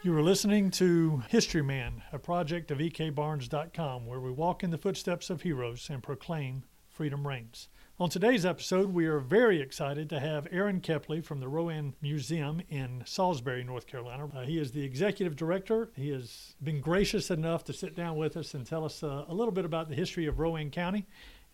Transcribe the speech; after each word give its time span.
You 0.00 0.16
are 0.16 0.22
listening 0.22 0.70
to 0.72 1.24
History 1.28 1.60
Man, 1.60 2.04
a 2.12 2.20
project 2.20 2.70
of 2.70 2.78
ekbarnes.com, 2.78 4.06
where 4.06 4.20
we 4.20 4.30
walk 4.30 4.62
in 4.62 4.70
the 4.70 4.78
footsteps 4.78 5.28
of 5.28 5.42
heroes 5.42 5.90
and 5.90 6.00
proclaim 6.00 6.62
freedom 6.88 7.26
reigns. 7.26 7.68
On 7.98 8.08
today's 8.08 8.46
episode, 8.46 8.94
we 8.94 9.06
are 9.06 9.18
very 9.18 9.60
excited 9.60 10.08
to 10.10 10.20
have 10.20 10.46
Aaron 10.52 10.80
Kepley 10.80 11.22
from 11.22 11.40
the 11.40 11.48
Rowan 11.48 11.96
Museum 12.00 12.62
in 12.70 13.02
Salisbury, 13.06 13.64
North 13.64 13.88
Carolina. 13.88 14.28
Uh, 14.32 14.42
he 14.42 14.60
is 14.60 14.70
the 14.70 14.84
executive 14.84 15.34
director. 15.34 15.90
He 15.96 16.10
has 16.10 16.54
been 16.62 16.80
gracious 16.80 17.28
enough 17.28 17.64
to 17.64 17.72
sit 17.72 17.96
down 17.96 18.16
with 18.16 18.36
us 18.36 18.54
and 18.54 18.64
tell 18.64 18.84
us 18.84 19.02
uh, 19.02 19.24
a 19.26 19.34
little 19.34 19.52
bit 19.52 19.64
about 19.64 19.88
the 19.88 19.96
history 19.96 20.26
of 20.26 20.38
Rowan 20.38 20.70
County 20.70 21.08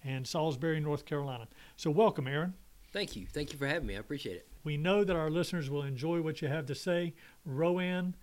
and 0.04 0.26
Salisbury, 0.26 0.80
North 0.80 1.06
Carolina. 1.06 1.48
So, 1.76 1.90
welcome, 1.90 2.28
Aaron. 2.28 2.52
Thank 2.92 3.16
you. 3.16 3.26
Thank 3.26 3.52
you 3.52 3.58
for 3.58 3.66
having 3.66 3.88
me. 3.88 3.96
I 3.96 4.00
appreciate 4.00 4.36
it. 4.36 4.46
We 4.64 4.76
know 4.76 5.02
that 5.02 5.16
our 5.16 5.30
listeners 5.30 5.70
will 5.70 5.82
enjoy 5.82 6.20
what 6.20 6.42
you 6.42 6.48
have 6.48 6.66
to 6.66 6.74
say. 6.74 7.14
Rowan, 7.44 8.14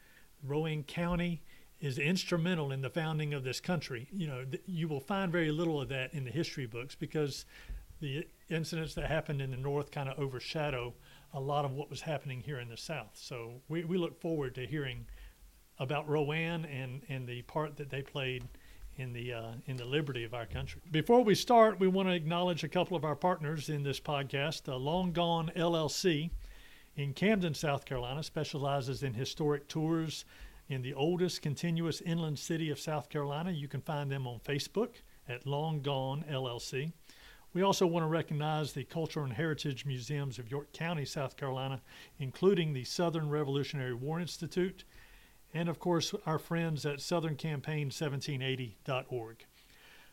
Rowan 0.43 0.83
County 0.83 1.41
is 1.79 1.97
instrumental 1.97 2.71
in 2.71 2.81
the 2.81 2.89
founding 2.89 3.33
of 3.33 3.43
this 3.43 3.59
country. 3.59 4.07
You 4.11 4.27
know, 4.27 4.45
th- 4.45 4.63
you 4.67 4.87
will 4.87 4.99
find 4.99 5.31
very 5.31 5.51
little 5.51 5.81
of 5.81 5.89
that 5.89 6.13
in 6.13 6.23
the 6.23 6.31
history 6.31 6.67
books 6.67 6.95
because 6.95 7.45
the 7.99 8.27
incidents 8.49 8.93
that 8.95 9.07
happened 9.07 9.41
in 9.41 9.51
the 9.51 9.57
north 9.57 9.91
kind 9.91 10.09
of 10.09 10.19
overshadow 10.19 10.93
a 11.33 11.39
lot 11.39 11.65
of 11.65 11.71
what 11.71 11.89
was 11.89 12.01
happening 12.01 12.41
here 12.41 12.59
in 12.59 12.69
the 12.69 12.77
south. 12.77 13.11
So 13.13 13.61
we, 13.69 13.83
we 13.83 13.97
look 13.97 14.19
forward 14.19 14.53
to 14.55 14.65
hearing 14.65 15.05
about 15.79 16.07
Rowan 16.07 16.65
and, 16.65 17.01
and 17.09 17.27
the 17.27 17.41
part 17.43 17.77
that 17.77 17.89
they 17.89 18.01
played 18.01 18.43
in 18.97 19.13
the 19.13 19.33
uh, 19.33 19.51
in 19.67 19.77
the 19.77 19.85
liberty 19.85 20.23
of 20.25 20.33
our 20.33 20.45
country. 20.45 20.81
Before 20.91 21.23
we 21.23 21.33
start, 21.33 21.79
we 21.79 21.87
want 21.87 22.09
to 22.09 22.13
acknowledge 22.13 22.63
a 22.63 22.67
couple 22.67 22.97
of 22.97 23.05
our 23.05 23.15
partners 23.15 23.69
in 23.69 23.83
this 23.83 23.99
podcast. 23.99 24.67
Uh, 24.67 24.75
Long 24.75 25.13
Gone 25.13 25.49
LLC 25.55 26.29
in 26.95 27.13
Camden, 27.13 27.53
South 27.53 27.85
Carolina, 27.85 28.23
specializes 28.23 29.03
in 29.03 29.13
historic 29.13 29.67
tours 29.67 30.25
in 30.69 30.81
the 30.81 30.93
oldest 30.93 31.41
continuous 31.41 32.01
inland 32.01 32.39
city 32.39 32.69
of 32.69 32.79
South 32.79 33.09
Carolina. 33.09 33.51
You 33.51 33.67
can 33.67 33.81
find 33.81 34.11
them 34.11 34.27
on 34.27 34.39
Facebook 34.39 34.95
at 35.27 35.45
Long 35.45 35.81
Gone 35.81 36.23
LLC. 36.29 36.93
We 37.53 37.61
also 37.61 37.85
want 37.85 38.03
to 38.03 38.07
recognize 38.07 38.71
the 38.71 38.85
Cultural 38.85 39.25
and 39.25 39.33
Heritage 39.33 39.85
Museums 39.85 40.39
of 40.39 40.49
York 40.49 40.71
County, 40.71 41.03
South 41.03 41.35
Carolina, 41.35 41.81
including 42.17 42.71
the 42.71 42.85
Southern 42.85 43.29
Revolutionary 43.29 43.93
War 43.93 44.21
Institute, 44.21 44.85
and 45.53 45.67
of 45.67 45.77
course, 45.77 46.15
our 46.25 46.39
friends 46.39 46.85
at 46.85 46.99
SouthernCampaign1780.org. 46.99 49.45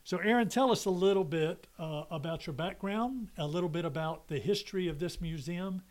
So, 0.03 0.19
Aaron, 0.19 0.49
tell 0.49 0.73
us 0.73 0.85
a 0.87 0.91
little 0.91 1.23
bit 1.23 1.69
uh, 1.79 2.03
about 2.11 2.45
your 2.47 2.55
background, 2.55 3.29
a 3.39 3.47
little 3.47 3.69
bit 3.69 3.85
about 3.85 4.27
the 4.27 4.41
history 4.41 4.89
of 4.89 4.99
this 4.99 5.21
museum, 5.21 5.83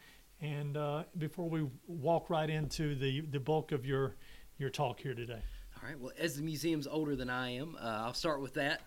and 0.42 0.78
uh, 0.78 1.04
before 1.18 1.50
we 1.50 1.66
walk 1.88 2.30
right 2.30 2.50
into 2.50 2.96
the, 2.96 3.22
the 3.22 3.40
bulk 3.40 3.72
of 3.72 3.86
your, 3.86 4.16
your 4.58 4.70
talk 4.70 5.00
here 5.00 5.14
today. 5.14 5.42
All 5.76 5.88
right. 5.88 6.00
Well, 6.00 6.12
as 6.18 6.36
the 6.36 6.44
museum's 6.44 6.88
older 6.88 7.16
than 7.16 7.30
I 7.30 7.52
am, 7.52 7.76
uh, 7.80 8.04
I'll 8.06 8.14
start 8.14 8.42
with 8.42 8.56
that. 8.56 8.82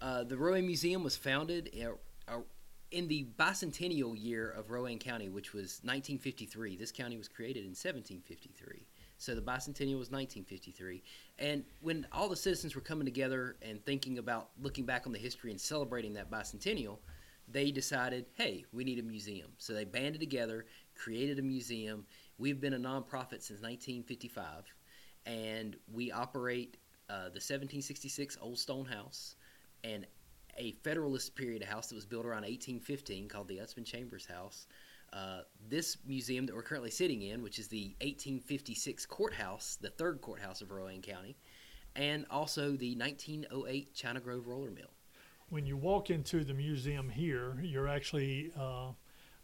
Uh, 0.00 0.24
the 0.24 0.36
Rowan 0.36 0.66
Museum 0.66 1.02
was 1.02 1.16
founded 1.16 1.70
uh, 2.28 2.38
in 2.90 3.08
the 3.08 3.26
bicentennial 3.38 4.14
year 4.16 4.50
of 4.50 4.70
Rowan 4.70 4.98
County, 4.98 5.28
which 5.28 5.52
was 5.52 5.80
1953. 5.82 6.76
This 6.76 6.92
county 6.92 7.16
was 7.16 7.28
created 7.28 7.64
in 7.64 7.70
1753. 7.70 8.86
So 9.18 9.34
the 9.34 9.40
bicentennial 9.40 9.98
was 9.98 10.10
1953. 10.10 11.02
And 11.38 11.64
when 11.80 12.06
all 12.12 12.28
the 12.28 12.36
citizens 12.36 12.74
were 12.74 12.82
coming 12.82 13.06
together 13.06 13.56
and 13.62 13.84
thinking 13.84 14.18
about 14.18 14.50
looking 14.60 14.84
back 14.84 15.06
on 15.06 15.12
the 15.12 15.18
history 15.18 15.50
and 15.50 15.60
celebrating 15.60 16.14
that 16.14 16.30
bicentennial, 16.30 16.98
they 17.48 17.70
decided, 17.70 18.26
hey, 18.34 18.64
we 18.72 18.84
need 18.84 18.98
a 18.98 19.02
museum. 19.02 19.52
So 19.58 19.72
they 19.72 19.84
banded 19.84 20.20
together, 20.20 20.66
created 20.96 21.38
a 21.38 21.42
museum. 21.42 22.06
We've 22.38 22.60
been 22.60 22.74
a 22.74 22.78
nonprofit 22.78 23.42
since 23.42 23.62
1955, 23.62 24.64
and 25.26 25.76
we 25.92 26.10
operate 26.10 26.76
uh, 27.08 27.30
the 27.30 27.40
1766 27.42 28.38
Old 28.40 28.58
Stone 28.58 28.86
House 28.86 29.36
and 29.84 30.06
a 30.58 30.72
Federalist 30.82 31.34
period 31.36 31.62
house 31.62 31.88
that 31.88 31.94
was 31.94 32.06
built 32.06 32.24
around 32.24 32.42
1815 32.42 33.28
called 33.28 33.48
the 33.48 33.58
Utzman 33.58 33.84
Chambers 33.84 34.26
House. 34.26 34.66
Uh, 35.12 35.40
this 35.68 35.98
museum 36.06 36.46
that 36.46 36.54
we're 36.54 36.62
currently 36.62 36.90
sitting 36.90 37.22
in, 37.22 37.42
which 37.42 37.58
is 37.58 37.68
the 37.68 37.94
1856 38.00 39.06
courthouse, 39.06 39.78
the 39.80 39.90
third 39.90 40.20
courthouse 40.20 40.60
of 40.60 40.70
Rowan 40.70 41.00
County, 41.00 41.36
and 41.94 42.26
also 42.30 42.72
the 42.72 42.96
1908 42.96 43.94
China 43.94 44.20
Grove 44.20 44.46
Roller 44.46 44.70
Mill. 44.70 44.90
When 45.48 45.64
you 45.64 45.76
walk 45.76 46.10
into 46.10 46.42
the 46.42 46.54
museum 46.54 47.08
here, 47.08 47.56
you're 47.62 47.88
actually, 47.88 48.50
uh, 48.58 48.88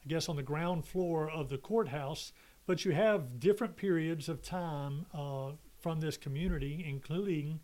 I 0.05 0.09
guess, 0.09 0.29
on 0.29 0.37
the 0.37 0.43
ground 0.43 0.85
floor 0.85 1.31
of 1.31 1.49
the 1.49 1.59
courthouse, 1.59 2.33
but 2.67 2.85
you 2.85 2.93
have 2.93 3.39
different 3.39 3.77
periods 3.77 4.29
of 4.29 4.43
time 4.43 5.07
uh, 5.15 5.53
from 5.81 6.01
this 6.01 6.17
community, 6.17 6.85
including 6.89 7.61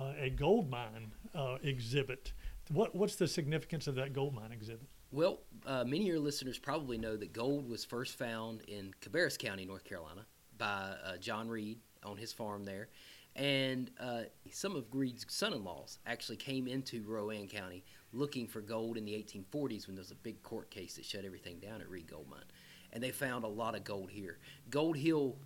uh, 0.00 0.12
a 0.18 0.30
gold 0.30 0.70
mine 0.70 1.12
uh, 1.34 1.58
exhibit. 1.62 2.32
What, 2.70 2.94
what's 2.94 3.16
the 3.16 3.28
significance 3.28 3.86
of 3.86 3.94
that 3.96 4.12
gold 4.12 4.34
mine 4.34 4.52
exhibit? 4.52 4.86
Well, 5.10 5.40
uh, 5.66 5.84
many 5.84 6.02
of 6.02 6.06
your 6.06 6.18
listeners 6.20 6.58
probably 6.58 6.96
know 6.96 7.16
that 7.16 7.32
gold 7.32 7.68
was 7.68 7.84
first 7.84 8.16
found 8.16 8.62
in 8.62 8.94
Cabarrus 9.00 9.36
County, 9.36 9.66
North 9.66 9.84
Carolina, 9.84 10.24
by 10.56 10.94
uh, 11.04 11.16
John 11.18 11.48
Reed 11.48 11.80
on 12.04 12.16
his 12.16 12.32
farm 12.32 12.64
there. 12.64 12.88
And 13.34 13.90
uh, 14.00 14.22
some 14.50 14.76
of 14.76 14.84
Reed's 14.92 15.26
son 15.28 15.52
in 15.52 15.64
laws 15.64 15.98
actually 16.06 16.36
came 16.36 16.66
into 16.66 17.02
Rowan 17.06 17.48
County 17.48 17.84
looking 18.12 18.46
for 18.46 18.60
gold 18.60 18.96
in 18.96 19.04
the 19.04 19.12
1840s 19.12 19.86
when 19.86 19.96
there 19.96 20.02
was 20.02 20.10
a 20.10 20.16
big 20.16 20.42
court 20.42 20.70
case 20.70 20.96
that 20.96 21.04
shut 21.04 21.24
everything 21.24 21.58
down 21.58 21.80
at 21.80 21.88
Reed 21.88 22.10
Gold 22.10 22.28
Mine. 22.30 22.44
And 22.92 23.02
they 23.02 23.10
found 23.10 23.44
a 23.44 23.48
lot 23.48 23.74
of 23.74 23.84
gold 23.84 24.10
here. 24.10 24.38
Gold 24.68 24.96
Hill, 24.96 25.36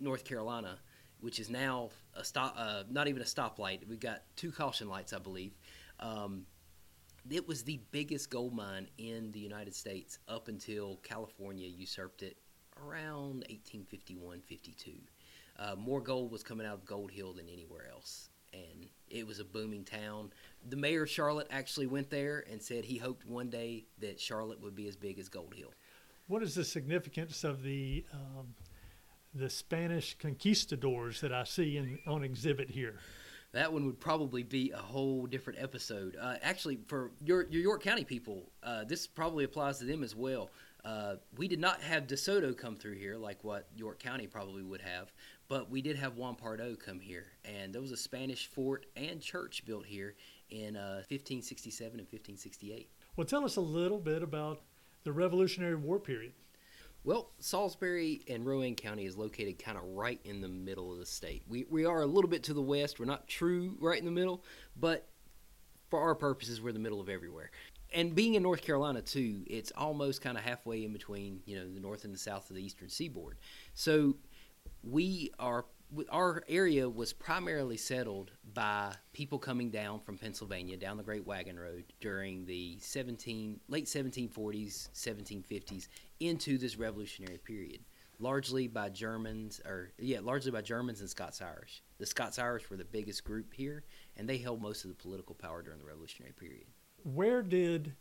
North 0.00 0.24
Carolina, 0.24 0.78
which 1.20 1.38
is 1.38 1.50
now 1.50 1.90
a 2.14 2.24
stop, 2.24 2.54
uh, 2.56 2.84
not 2.90 3.08
even 3.08 3.20
a 3.20 3.24
stoplight. 3.26 3.86
We've 3.86 4.00
got 4.00 4.22
two 4.36 4.50
caution 4.50 4.88
lights, 4.88 5.12
I 5.12 5.18
believe. 5.18 5.52
Um, 6.00 6.46
it 7.30 7.46
was 7.46 7.62
the 7.62 7.80
biggest 7.90 8.30
gold 8.30 8.54
mine 8.54 8.88
in 8.98 9.32
the 9.32 9.40
United 9.40 9.74
States 9.74 10.18
up 10.28 10.48
until 10.48 10.96
California 11.02 11.66
usurped 11.66 12.22
it 12.22 12.36
around 12.80 13.44
1851 13.48 14.40
52. 14.42 14.92
Uh, 15.58 15.74
more 15.76 16.00
gold 16.00 16.30
was 16.30 16.42
coming 16.42 16.66
out 16.66 16.74
of 16.74 16.84
Gold 16.84 17.10
Hill 17.10 17.32
than 17.32 17.48
anywhere 17.48 17.88
else. 17.90 18.28
And 18.52 18.88
it 19.08 19.26
was 19.26 19.40
a 19.40 19.44
booming 19.44 19.84
town. 19.84 20.30
The 20.68 20.76
mayor 20.76 21.04
of 21.04 21.10
Charlotte 21.10 21.48
actually 21.50 21.86
went 21.86 22.10
there 22.10 22.44
and 22.50 22.60
said 22.60 22.84
he 22.84 22.98
hoped 22.98 23.26
one 23.26 23.48
day 23.50 23.86
that 24.00 24.20
Charlotte 24.20 24.60
would 24.60 24.74
be 24.74 24.88
as 24.88 24.96
big 24.96 25.18
as 25.18 25.28
Gold 25.28 25.54
Hill. 25.54 25.72
What 26.26 26.42
is 26.42 26.54
the 26.54 26.64
significance 26.64 27.44
of 27.44 27.62
the 27.62 28.04
um, 28.12 28.54
the 29.34 29.50
Spanish 29.50 30.16
conquistadors 30.18 31.20
that 31.20 31.32
I 31.32 31.44
see 31.44 31.76
in, 31.76 31.98
on 32.06 32.24
exhibit 32.24 32.70
here? 32.70 32.96
that 33.56 33.72
one 33.72 33.86
would 33.86 33.98
probably 33.98 34.42
be 34.42 34.70
a 34.72 34.78
whole 34.78 35.24
different 35.24 35.58
episode. 35.58 36.14
Uh, 36.20 36.34
actually, 36.42 36.78
for 36.86 37.12
your, 37.24 37.46
your 37.48 37.62
York 37.62 37.82
County 37.82 38.04
people, 38.04 38.50
uh, 38.62 38.84
this 38.84 39.06
probably 39.06 39.44
applies 39.44 39.78
to 39.78 39.86
them 39.86 40.02
as 40.02 40.14
well. 40.14 40.50
Uh, 40.84 41.14
we 41.38 41.48
did 41.48 41.58
not 41.58 41.80
have 41.80 42.06
DeSoto 42.06 42.56
come 42.56 42.76
through 42.76 42.94
here 42.94 43.16
like 43.16 43.42
what 43.42 43.66
York 43.74 43.98
County 43.98 44.26
probably 44.26 44.62
would 44.62 44.82
have, 44.82 45.10
but 45.48 45.70
we 45.70 45.80
did 45.80 45.96
have 45.96 46.16
Juan 46.16 46.34
Pardo 46.34 46.76
come 46.76 47.00
here, 47.00 47.26
and 47.44 47.72
there 47.72 47.80
was 47.80 47.92
a 47.92 47.96
Spanish 47.96 48.46
fort 48.46 48.86
and 48.94 49.20
church 49.22 49.64
built 49.64 49.86
here 49.86 50.14
in 50.50 50.74
1567 50.74 51.86
uh, 51.86 51.92
and 51.92 52.08
1568. 52.08 52.90
Well, 53.16 53.26
tell 53.26 53.44
us 53.44 53.56
a 53.56 53.60
little 53.60 53.98
bit 53.98 54.22
about 54.22 54.60
the 55.04 55.12
Revolutionary 55.12 55.76
War 55.76 55.98
period. 55.98 56.32
Well, 57.04 57.30
Salisbury 57.38 58.22
and 58.28 58.44
Rowan 58.44 58.74
County 58.74 59.06
is 59.06 59.16
located 59.16 59.60
kind 59.60 59.78
of 59.78 59.84
right 59.84 60.20
in 60.24 60.40
the 60.40 60.48
middle 60.48 60.92
of 60.92 60.98
the 60.98 61.06
state. 61.06 61.44
We, 61.48 61.64
we 61.70 61.84
are 61.84 62.02
a 62.02 62.06
little 62.06 62.28
bit 62.28 62.42
to 62.44 62.54
the 62.54 62.62
west. 62.62 62.98
We're 62.98 63.06
not 63.06 63.28
true 63.28 63.76
right 63.80 63.98
in 63.98 64.04
the 64.04 64.10
middle, 64.10 64.42
but 64.76 65.06
for 65.88 66.00
our 66.00 66.16
purposes, 66.16 66.60
we're 66.60 66.72
the 66.72 66.80
middle 66.80 67.00
of 67.00 67.08
everywhere. 67.08 67.52
And 67.94 68.12
being 68.12 68.34
in 68.34 68.42
North 68.42 68.62
Carolina 68.62 69.02
too, 69.02 69.44
it's 69.46 69.70
almost 69.76 70.20
kind 70.20 70.36
of 70.36 70.42
halfway 70.42 70.84
in 70.84 70.92
between, 70.92 71.40
you 71.46 71.56
know, 71.56 71.72
the 71.72 71.78
north 71.78 72.04
and 72.04 72.12
the 72.12 72.18
south 72.18 72.50
of 72.50 72.56
the 72.56 72.62
eastern 72.64 72.88
seaboard. 72.88 73.38
So 73.74 74.16
we 74.82 75.30
are 75.38 75.64
our 76.10 76.42
area 76.48 76.88
was 76.88 77.12
primarily 77.12 77.76
settled 77.76 78.32
by 78.54 78.94
people 79.12 79.38
coming 79.38 79.70
down 79.70 80.00
from 80.00 80.18
Pennsylvania 80.18 80.76
down 80.76 80.96
the 80.96 81.02
Great 81.02 81.26
Wagon 81.26 81.58
Road 81.58 81.84
during 82.00 82.44
the 82.46 82.78
17 82.80 83.60
late 83.68 83.86
1740s, 83.86 84.90
1750s 84.94 85.88
into 86.20 86.58
this 86.58 86.76
revolutionary 86.76 87.38
period, 87.38 87.80
largely 88.18 88.68
by 88.68 88.88
Germans 88.88 89.60
or 89.64 89.92
yeah, 89.98 90.18
largely 90.20 90.50
by 90.50 90.62
Germans 90.62 91.00
and 91.00 91.10
Scots 91.10 91.40
Irish. 91.40 91.82
The 91.98 92.06
Scots 92.06 92.38
Irish 92.38 92.68
were 92.68 92.76
the 92.76 92.84
biggest 92.84 93.24
group 93.24 93.54
here, 93.54 93.84
and 94.16 94.28
they 94.28 94.38
held 94.38 94.60
most 94.60 94.84
of 94.84 94.90
the 94.90 94.96
political 94.96 95.34
power 95.34 95.62
during 95.62 95.78
the 95.78 95.86
revolutionary 95.86 96.32
period. 96.32 96.66
Where 97.02 97.42
did 97.42 97.94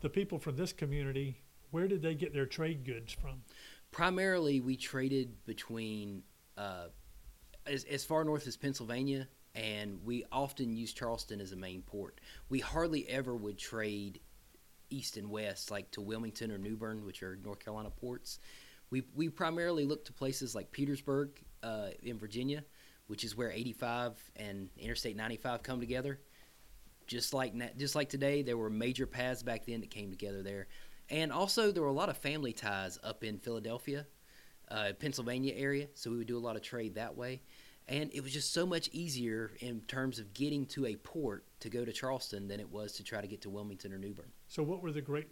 the 0.00 0.08
people 0.08 0.38
from 0.38 0.56
this 0.56 0.72
community 0.72 1.42
where 1.70 1.88
did 1.88 2.02
they 2.02 2.14
get 2.14 2.32
their 2.32 2.46
trade 2.46 2.84
goods 2.84 3.12
from? 3.12 3.42
Primarily, 3.90 4.60
we 4.60 4.76
traded 4.76 5.44
between 5.44 6.22
uh, 6.56 6.86
as, 7.68 7.84
as 7.84 8.04
far 8.04 8.24
north 8.24 8.46
as 8.46 8.56
Pennsylvania, 8.56 9.28
and 9.54 10.00
we 10.04 10.24
often 10.30 10.76
use 10.76 10.92
Charleston 10.92 11.40
as 11.40 11.52
a 11.52 11.56
main 11.56 11.82
port. 11.82 12.20
We 12.48 12.60
hardly 12.60 13.08
ever 13.08 13.34
would 13.34 13.58
trade 13.58 14.20
east 14.90 15.16
and 15.16 15.30
west, 15.30 15.70
like 15.70 15.90
to 15.92 16.00
Wilmington 16.00 16.50
or 16.50 16.58
New 16.58 16.76
Bern, 16.76 17.04
which 17.04 17.22
are 17.22 17.38
North 17.44 17.60
Carolina 17.60 17.90
ports. 17.90 18.38
We 18.90 19.02
we 19.14 19.28
primarily 19.28 19.84
look 19.84 20.04
to 20.06 20.12
places 20.12 20.54
like 20.54 20.72
Petersburg 20.72 21.30
uh, 21.62 21.88
in 22.02 22.18
Virginia, 22.18 22.64
which 23.06 23.24
is 23.24 23.36
where 23.36 23.50
85 23.50 24.12
and 24.36 24.70
Interstate 24.78 25.16
95 25.16 25.62
come 25.62 25.80
together. 25.80 26.20
Just 27.06 27.34
like 27.34 27.54
just 27.76 27.94
like 27.94 28.08
today, 28.08 28.42
there 28.42 28.56
were 28.56 28.70
major 28.70 29.06
paths 29.06 29.42
back 29.42 29.66
then 29.66 29.80
that 29.80 29.90
came 29.90 30.10
together 30.10 30.42
there, 30.42 30.68
and 31.10 31.32
also 31.32 31.70
there 31.72 31.82
were 31.82 31.88
a 31.88 31.92
lot 31.92 32.08
of 32.08 32.18
family 32.18 32.52
ties 32.52 32.98
up 33.02 33.24
in 33.24 33.38
Philadelphia, 33.38 34.06
uh, 34.70 34.92
Pennsylvania 34.98 35.54
area. 35.56 35.88
So 35.94 36.10
we 36.10 36.18
would 36.18 36.26
do 36.26 36.38
a 36.38 36.40
lot 36.40 36.56
of 36.56 36.62
trade 36.62 36.94
that 36.96 37.16
way, 37.16 37.42
and 37.88 38.10
it 38.12 38.22
was 38.22 38.32
just 38.32 38.52
so 38.52 38.66
much 38.66 38.88
easier 38.92 39.52
in 39.60 39.80
terms 39.82 40.18
of 40.18 40.34
getting 40.34 40.66
to 40.66 40.86
a 40.86 40.96
port 40.96 41.44
to 41.60 41.70
go 41.70 41.84
to 41.84 41.92
Charleston 41.92 42.46
than 42.46 42.60
it 42.60 42.70
was 42.70 42.92
to 42.92 43.04
try 43.04 43.20
to 43.20 43.26
get 43.26 43.40
to 43.42 43.50
Wilmington 43.50 43.92
or 43.92 43.98
New 43.98 44.12
Bern. 44.12 44.30
So 44.46 44.62
what 44.62 44.82
were 44.82 44.92
the 44.92 45.00
great 45.00 45.28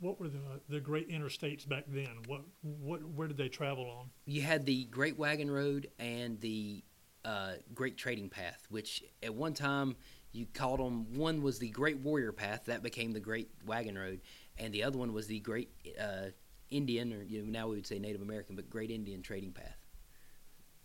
what 0.00 0.20
were 0.20 0.28
the 0.28 0.60
the 0.68 0.80
great 0.80 1.08
interstates 1.08 1.68
back 1.68 1.84
then? 1.88 2.10
What 2.26 2.42
what 2.62 3.04
where 3.14 3.28
did 3.28 3.36
they 3.36 3.48
travel 3.48 3.84
on? 3.84 4.10
You 4.26 4.42
had 4.42 4.66
the 4.66 4.84
Great 4.86 5.18
Wagon 5.18 5.50
Road 5.50 5.88
and 5.98 6.40
the 6.40 6.82
uh, 7.24 7.52
Great 7.74 7.96
Trading 7.96 8.28
Path, 8.28 8.66
which 8.70 9.02
at 9.22 9.34
one 9.34 9.54
time 9.54 9.96
you 10.32 10.46
called 10.52 10.80
them. 10.80 11.14
One 11.16 11.42
was 11.42 11.58
the 11.58 11.70
Great 11.70 11.98
Warrior 11.98 12.32
Path, 12.32 12.64
that 12.66 12.82
became 12.82 13.12
the 13.12 13.20
Great 13.20 13.50
Wagon 13.66 13.96
Road, 13.96 14.20
and 14.58 14.74
the 14.74 14.82
other 14.82 14.98
one 14.98 15.12
was 15.12 15.26
the 15.26 15.40
Great 15.40 15.70
uh, 15.98 16.30
Indian, 16.70 17.12
or 17.12 17.22
you 17.22 17.42
know, 17.42 17.50
now 17.50 17.68
we 17.68 17.76
would 17.76 17.86
say 17.86 17.98
Native 17.98 18.22
American, 18.22 18.56
but 18.56 18.70
Great 18.70 18.90
Indian 18.90 19.22
Trading 19.22 19.52
Path. 19.52 19.76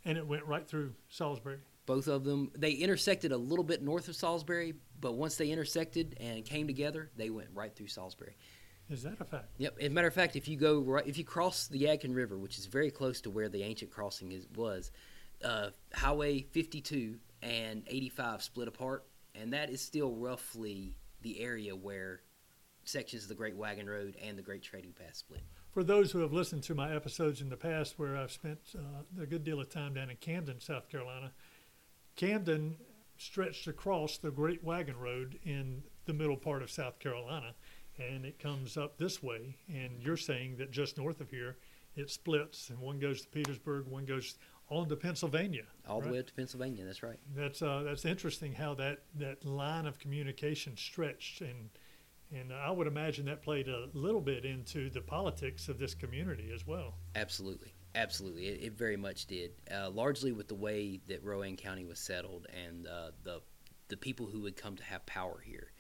And 0.06 0.18
it 0.18 0.26
went 0.26 0.46
right 0.46 0.68
through 0.68 0.94
Salisbury. 1.10 1.58
Both 1.86 2.08
of 2.08 2.24
them, 2.24 2.52
they 2.56 2.72
intersected 2.72 3.32
a 3.32 3.38
little 3.38 3.66
bit 3.66 3.82
north 3.82 4.08
of 4.08 4.16
Salisbury, 4.16 4.76
but 5.00 5.14
once 5.14 5.36
they 5.36 5.50
intersected 5.50 6.16
and 6.20 6.46
came 6.46 6.68
together, 6.68 7.10
they 7.18 7.30
went 7.30 7.50
right 7.54 7.76
through 7.76 7.88
Salisbury. 7.88 8.36
Is 8.90 9.04
that 9.04 9.20
a 9.20 9.26
fact? 9.26 9.50
Yep. 9.58 9.78
As 9.80 9.88
a 9.88 9.90
matter 9.90 10.08
of 10.08 10.14
fact, 10.14 10.36
if 10.36 10.48
you 10.48 10.58
go 10.58 10.80
right, 10.80 11.06
if 11.06 11.18
you 11.18 11.24
cross 11.24 11.68
the 11.68 11.84
Yadkin 11.84 12.16
River, 12.16 12.38
which 12.38 12.58
is 12.58 12.66
very 12.66 12.90
close 12.90 13.22
to 13.22 13.30
where 13.30 13.50
the 13.50 13.64
ancient 13.64 13.92
crossing 13.92 14.32
is 14.32 14.48
was, 14.56 14.92
uh, 15.44 15.70
Highway 15.94 16.42
52 16.42 17.18
and 17.42 17.84
85 17.88 18.42
split 18.42 18.68
apart, 18.68 19.06
and 19.36 19.54
that 19.54 19.70
is 19.70 19.82
still 19.82 20.12
roughly 20.12 20.96
the 21.22 21.40
area 21.40 21.76
where 21.76 22.22
sections 22.84 23.24
of 23.24 23.30
the 23.30 23.36
Great 23.36 23.56
Wagon 23.56 23.88
Road 23.88 24.16
and 24.24 24.38
the 24.38 24.42
Great 24.42 24.64
Trading 24.64 24.94
Path 24.94 25.16
split. 25.16 25.44
For 25.72 25.84
those 25.84 26.12
who 26.12 26.20
have 26.20 26.34
listened 26.34 26.64
to 26.64 26.76
my 26.76 26.96
episodes 26.96 27.42
in 27.42 27.50
the 27.50 27.56
past, 27.56 28.00
where 28.00 28.18
I've 28.18 28.32
spent 28.32 28.60
uh, 28.76 29.22
a 29.22 29.26
good 29.26 29.44
deal 29.44 29.62
of 29.62 29.70
time 29.70 29.94
down 29.94 30.10
in 30.10 30.18
Camden, 30.18 30.60
South 30.60 30.90
Carolina, 30.90 31.32
Camden 32.16 32.78
stretched 33.18 33.68
across 33.68 34.18
the 34.18 34.32
Great 34.32 34.64
Wagon 34.64 34.98
Road 34.98 35.40
in 35.44 35.84
the 36.06 36.14
middle 36.14 36.38
part 36.38 36.64
of 36.64 36.72
South 36.72 36.98
Carolina, 37.00 37.54
and 38.00 38.26
it 38.26 38.40
comes 38.40 38.78
up 38.78 38.98
this 38.98 39.22
way. 39.22 39.58
And 39.68 40.02
you're 40.02 40.18
saying 40.18 40.58
that 40.58 40.72
just 40.72 40.98
north 40.98 41.22
of 41.22 41.30
here, 41.30 41.58
it 41.96 42.10
splits, 42.10 42.70
and 42.70 42.80
one 42.80 42.98
goes 42.98 43.22
to 43.22 43.30
Petersburg, 43.30 43.86
one 43.86 44.06
goes 44.06 44.38
on 44.70 44.90
to 44.90 44.96
Pennsylvania. 44.96 45.66
All 45.88 46.02
the 46.02 46.10
way 46.10 46.20
up 46.20 46.28
to 46.28 46.34
Pennsylvania. 46.34 46.86
That's 46.86 47.04
right. 47.04 47.20
That's 47.36 47.62
uh, 47.62 47.84
that's 47.84 48.06
interesting 48.06 48.54
how 48.54 48.74
that, 48.76 49.00
that 49.16 49.46
line 49.46 49.86
of 49.86 50.00
communication 50.00 50.78
stretched, 50.78 51.42
and 51.42 51.70
and 52.34 52.54
I 52.54 52.72
would 52.72 52.88
imagine 52.88 53.26
that 53.26 53.42
played 53.42 53.68
a 53.68 53.88
little 53.94 54.22
bit 54.22 54.46
into 54.46 54.90
the 54.90 55.02
politics 55.02 55.70
of 55.70 55.80
this 55.80 55.94
community 55.94 56.52
as 56.54 56.66
well. 56.66 56.96
Absolutely, 57.16 57.74
absolutely, 57.96 58.48
it, 58.48 58.64
it 58.64 58.74
very 58.78 58.98
much 58.98 59.26
did. 59.26 59.52
Uh, 59.74 59.90
largely 59.90 60.32
with 60.32 60.48
the 60.48 60.56
way 60.56 61.00
that 61.08 61.24
Rowan 61.24 61.56
County 61.56 61.86
was 61.86 62.00
settled 62.00 62.48
and 62.68 62.88
uh, 62.88 63.12
the 63.24 63.42
the 63.88 63.98
people 63.98 64.28
who 64.28 64.42
would 64.42 64.56
come 64.56 64.76
to 64.76 64.84
have 64.84 65.06
power 65.08 65.42
here, 65.44 65.72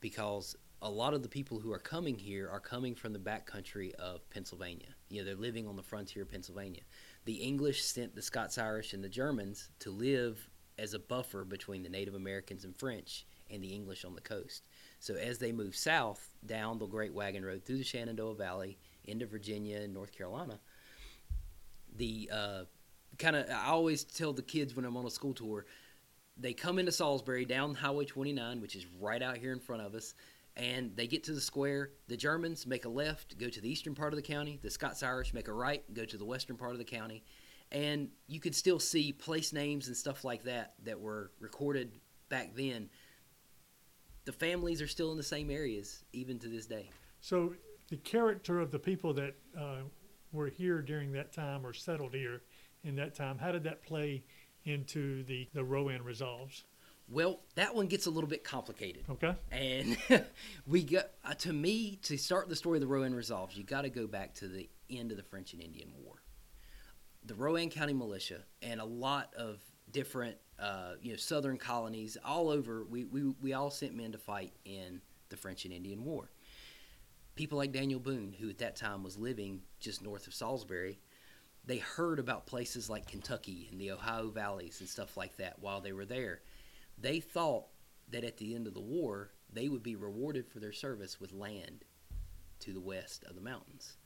because 0.00 0.56
a 0.80 0.90
lot 0.90 1.14
of 1.14 1.22
the 1.22 1.28
people 1.28 1.60
who 1.60 1.72
are 1.72 1.78
coming 1.78 2.18
here 2.18 2.48
are 2.50 2.58
coming 2.58 2.94
from 2.94 3.12
the 3.12 3.18
backcountry 3.18 3.94
of 3.94 4.28
Pennsylvania. 4.30 4.88
You 5.08 5.20
know, 5.20 5.26
they're 5.26 5.36
living 5.36 5.68
on 5.68 5.76
the 5.76 5.82
frontier 5.82 6.24
of 6.24 6.30
Pennsylvania. 6.30 6.82
The 7.24 7.34
English 7.34 7.84
sent 7.84 8.16
the 8.16 8.22
Scots 8.22 8.58
Irish 8.58 8.92
and 8.92 9.04
the 9.04 9.08
Germans 9.08 9.70
to 9.78 9.90
live 9.90 10.48
as 10.78 10.92
a 10.92 10.98
buffer 10.98 11.44
between 11.44 11.84
the 11.84 11.88
Native 11.88 12.14
Americans 12.14 12.64
and 12.64 12.76
French 12.76 13.26
and 13.48 13.62
the 13.62 13.72
English 13.72 14.04
on 14.04 14.14
the 14.14 14.20
coast. 14.20 14.66
So 15.02 15.16
as 15.16 15.38
they 15.38 15.50
move 15.50 15.74
south 15.74 16.32
down 16.46 16.78
the 16.78 16.86
Great 16.86 17.12
Wagon 17.12 17.44
Road 17.44 17.64
through 17.64 17.78
the 17.78 17.82
Shenandoah 17.82 18.36
Valley 18.36 18.78
into 19.04 19.26
Virginia 19.26 19.78
and 19.78 19.92
North 19.92 20.12
Carolina, 20.16 20.60
the 21.96 22.30
uh, 22.32 22.62
kind 23.18 23.34
of 23.34 23.50
I 23.50 23.70
always 23.70 24.04
tell 24.04 24.32
the 24.32 24.42
kids 24.42 24.76
when 24.76 24.84
I'm 24.84 24.96
on 24.96 25.04
a 25.04 25.10
school 25.10 25.34
tour, 25.34 25.66
they 26.36 26.52
come 26.52 26.78
into 26.78 26.92
Salisbury 26.92 27.44
down 27.44 27.74
Highway 27.74 28.04
29, 28.04 28.60
which 28.60 28.76
is 28.76 28.86
right 29.00 29.20
out 29.20 29.38
here 29.38 29.50
in 29.50 29.58
front 29.58 29.82
of 29.82 29.96
us, 29.96 30.14
and 30.56 30.94
they 30.94 31.08
get 31.08 31.24
to 31.24 31.32
the 31.32 31.40
square. 31.40 31.90
The 32.06 32.16
Germans 32.16 32.64
make 32.64 32.84
a 32.84 32.88
left, 32.88 33.36
go 33.38 33.48
to 33.48 33.60
the 33.60 33.68
eastern 33.68 33.96
part 33.96 34.12
of 34.12 34.16
the 34.16 34.22
county. 34.22 34.60
The 34.62 34.70
Scots 34.70 35.02
Irish 35.02 35.34
make 35.34 35.48
a 35.48 35.52
right, 35.52 35.82
go 35.92 36.04
to 36.04 36.16
the 36.16 36.24
western 36.24 36.56
part 36.56 36.70
of 36.70 36.78
the 36.78 36.84
county, 36.84 37.24
and 37.72 38.08
you 38.28 38.38
could 38.38 38.54
still 38.54 38.78
see 38.78 39.12
place 39.12 39.52
names 39.52 39.88
and 39.88 39.96
stuff 39.96 40.22
like 40.24 40.44
that 40.44 40.74
that 40.84 41.00
were 41.00 41.32
recorded 41.40 41.90
back 42.28 42.54
then. 42.54 42.88
The 44.24 44.32
families 44.32 44.80
are 44.80 44.86
still 44.86 45.10
in 45.10 45.16
the 45.16 45.22
same 45.22 45.50
areas 45.50 46.04
even 46.12 46.38
to 46.40 46.48
this 46.48 46.66
day. 46.66 46.90
So 47.20 47.54
the 47.88 47.96
character 47.96 48.60
of 48.60 48.70
the 48.70 48.78
people 48.78 49.12
that 49.14 49.34
uh, 49.58 49.82
were 50.32 50.48
here 50.48 50.80
during 50.80 51.12
that 51.12 51.32
time 51.32 51.66
or 51.66 51.72
settled 51.72 52.14
here 52.14 52.42
in 52.84 52.96
that 52.96 53.14
time, 53.14 53.38
how 53.38 53.52
did 53.52 53.64
that 53.64 53.82
play 53.82 54.24
into 54.64 55.24
the 55.24 55.48
the 55.52 55.64
Rowan 55.64 56.02
resolves? 56.02 56.64
Well, 57.08 57.40
that 57.56 57.74
one 57.74 57.88
gets 57.88 58.06
a 58.06 58.10
little 58.10 58.30
bit 58.30 58.44
complicated. 58.44 59.04
Okay. 59.10 59.34
And 59.50 59.98
we 60.66 60.82
got 60.82 61.10
uh, 61.24 61.34
to 61.34 61.52
me 61.52 61.98
to 62.04 62.16
start 62.16 62.48
the 62.48 62.56
story 62.56 62.78
of 62.78 62.80
the 62.80 62.86
Rowan 62.86 63.14
Resolves. 63.14 63.56
You 63.56 63.64
got 63.64 63.82
to 63.82 63.90
go 63.90 64.06
back 64.06 64.34
to 64.36 64.48
the 64.48 64.70
end 64.88 65.10
of 65.10 65.16
the 65.16 65.22
French 65.22 65.52
and 65.52 65.60
Indian 65.60 65.92
War. 66.02 66.22
The 67.24 67.34
Rowan 67.34 67.70
County 67.70 67.92
Militia 67.92 68.44
and 68.62 68.80
a 68.80 68.84
lot 68.84 69.34
of 69.34 69.58
different, 69.92 70.36
uh, 70.58 70.94
you 71.00 71.10
know, 71.10 71.16
Southern 71.16 71.56
colonies 71.56 72.16
all 72.24 72.48
over. 72.48 72.84
We, 72.84 73.04
we 73.04 73.34
we 73.40 73.52
all 73.52 73.70
sent 73.70 73.94
men 73.94 74.12
to 74.12 74.18
fight 74.18 74.52
in 74.64 75.00
the 75.28 75.36
French 75.36 75.64
and 75.64 75.72
Indian 75.72 76.04
War. 76.04 76.30
People 77.34 77.58
like 77.58 77.72
Daniel 77.72 78.00
Boone, 78.00 78.34
who 78.38 78.50
at 78.50 78.58
that 78.58 78.76
time 78.76 79.02
was 79.02 79.16
living 79.16 79.62
just 79.80 80.02
north 80.02 80.26
of 80.26 80.34
Salisbury, 80.34 80.98
they 81.64 81.78
heard 81.78 82.18
about 82.18 82.46
places 82.46 82.90
like 82.90 83.06
Kentucky 83.06 83.68
and 83.70 83.80
the 83.80 83.90
Ohio 83.92 84.28
valleys 84.28 84.80
and 84.80 84.88
stuff 84.88 85.16
like 85.16 85.36
that 85.38 85.58
while 85.60 85.80
they 85.80 85.92
were 85.92 86.04
there. 86.04 86.42
They 86.98 87.20
thought 87.20 87.66
that 88.10 88.24
at 88.24 88.36
the 88.36 88.54
end 88.54 88.66
of 88.66 88.74
the 88.74 88.80
war, 88.80 89.30
they 89.52 89.68
would 89.68 89.82
be 89.82 89.96
rewarded 89.96 90.46
for 90.46 90.60
their 90.60 90.72
service 90.72 91.20
with 91.20 91.32
land 91.32 91.84
to 92.60 92.72
the 92.72 92.80
west 92.80 93.24
of 93.24 93.34
the 93.34 93.40
mountains. 93.40 93.96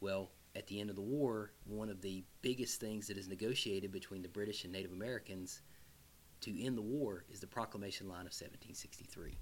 Well, 0.00 0.30
at 0.56 0.66
the 0.66 0.80
end 0.80 0.88
of 0.88 0.96
the 0.96 1.02
war, 1.02 1.52
one 1.66 1.90
of 1.90 2.00
the 2.00 2.24
biggest 2.40 2.80
things 2.80 3.06
that 3.08 3.18
is 3.18 3.28
negotiated 3.28 3.92
between 3.92 4.22
the 4.22 4.28
British 4.28 4.64
and 4.64 4.72
Native 4.72 4.92
Americans 4.92 5.60
to 6.40 6.64
end 6.64 6.78
the 6.78 6.82
war 6.82 7.24
is 7.30 7.40
the 7.40 7.46
Proclamation 7.46 8.08
Line 8.08 8.20
of 8.20 8.32
1763. 8.32 9.38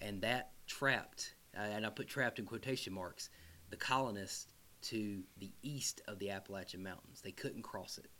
And 0.00 0.22
that 0.22 0.52
trapped, 0.66 1.34
uh, 1.56 1.60
and 1.60 1.84
I 1.84 1.90
put 1.90 2.08
trapped 2.08 2.38
in 2.38 2.46
quotation 2.46 2.92
marks, 2.92 3.28
the 3.68 3.76
colonists 3.76 4.54
to 4.82 5.22
the 5.38 5.52
east 5.62 6.00
of 6.08 6.18
the 6.18 6.30
Appalachian 6.30 6.82
Mountains. 6.82 7.20
They 7.20 7.32
couldn't 7.32 7.62
cross 7.62 7.98
it. 7.98 8.10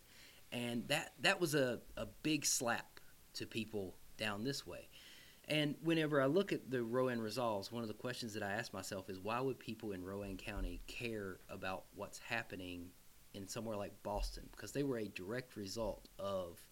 And 0.52 0.86
that, 0.88 1.14
that 1.20 1.40
was 1.40 1.54
a, 1.54 1.80
a 1.96 2.06
big 2.22 2.44
slap 2.44 3.00
to 3.34 3.46
people 3.46 3.96
down 4.18 4.44
this 4.44 4.66
way. 4.66 4.88
And 5.50 5.74
whenever 5.82 6.22
I 6.22 6.26
look 6.26 6.52
at 6.52 6.70
the 6.70 6.84
Rowan 6.84 7.20
Resolves, 7.20 7.72
one 7.72 7.82
of 7.82 7.88
the 7.88 7.94
questions 7.94 8.34
that 8.34 8.42
I 8.42 8.52
ask 8.52 8.72
myself 8.72 9.10
is 9.10 9.18
why 9.18 9.40
would 9.40 9.58
people 9.58 9.90
in 9.90 10.04
Rowan 10.04 10.36
County 10.36 10.80
care 10.86 11.40
about 11.50 11.86
what's 11.96 12.18
happening 12.20 12.86
in 13.34 13.48
somewhere 13.48 13.76
like 13.76 14.00
Boston? 14.04 14.48
Because 14.52 14.70
they 14.70 14.84
were 14.84 14.98
a 14.98 15.08
direct 15.08 15.56
result 15.56 16.08
of 16.20 16.64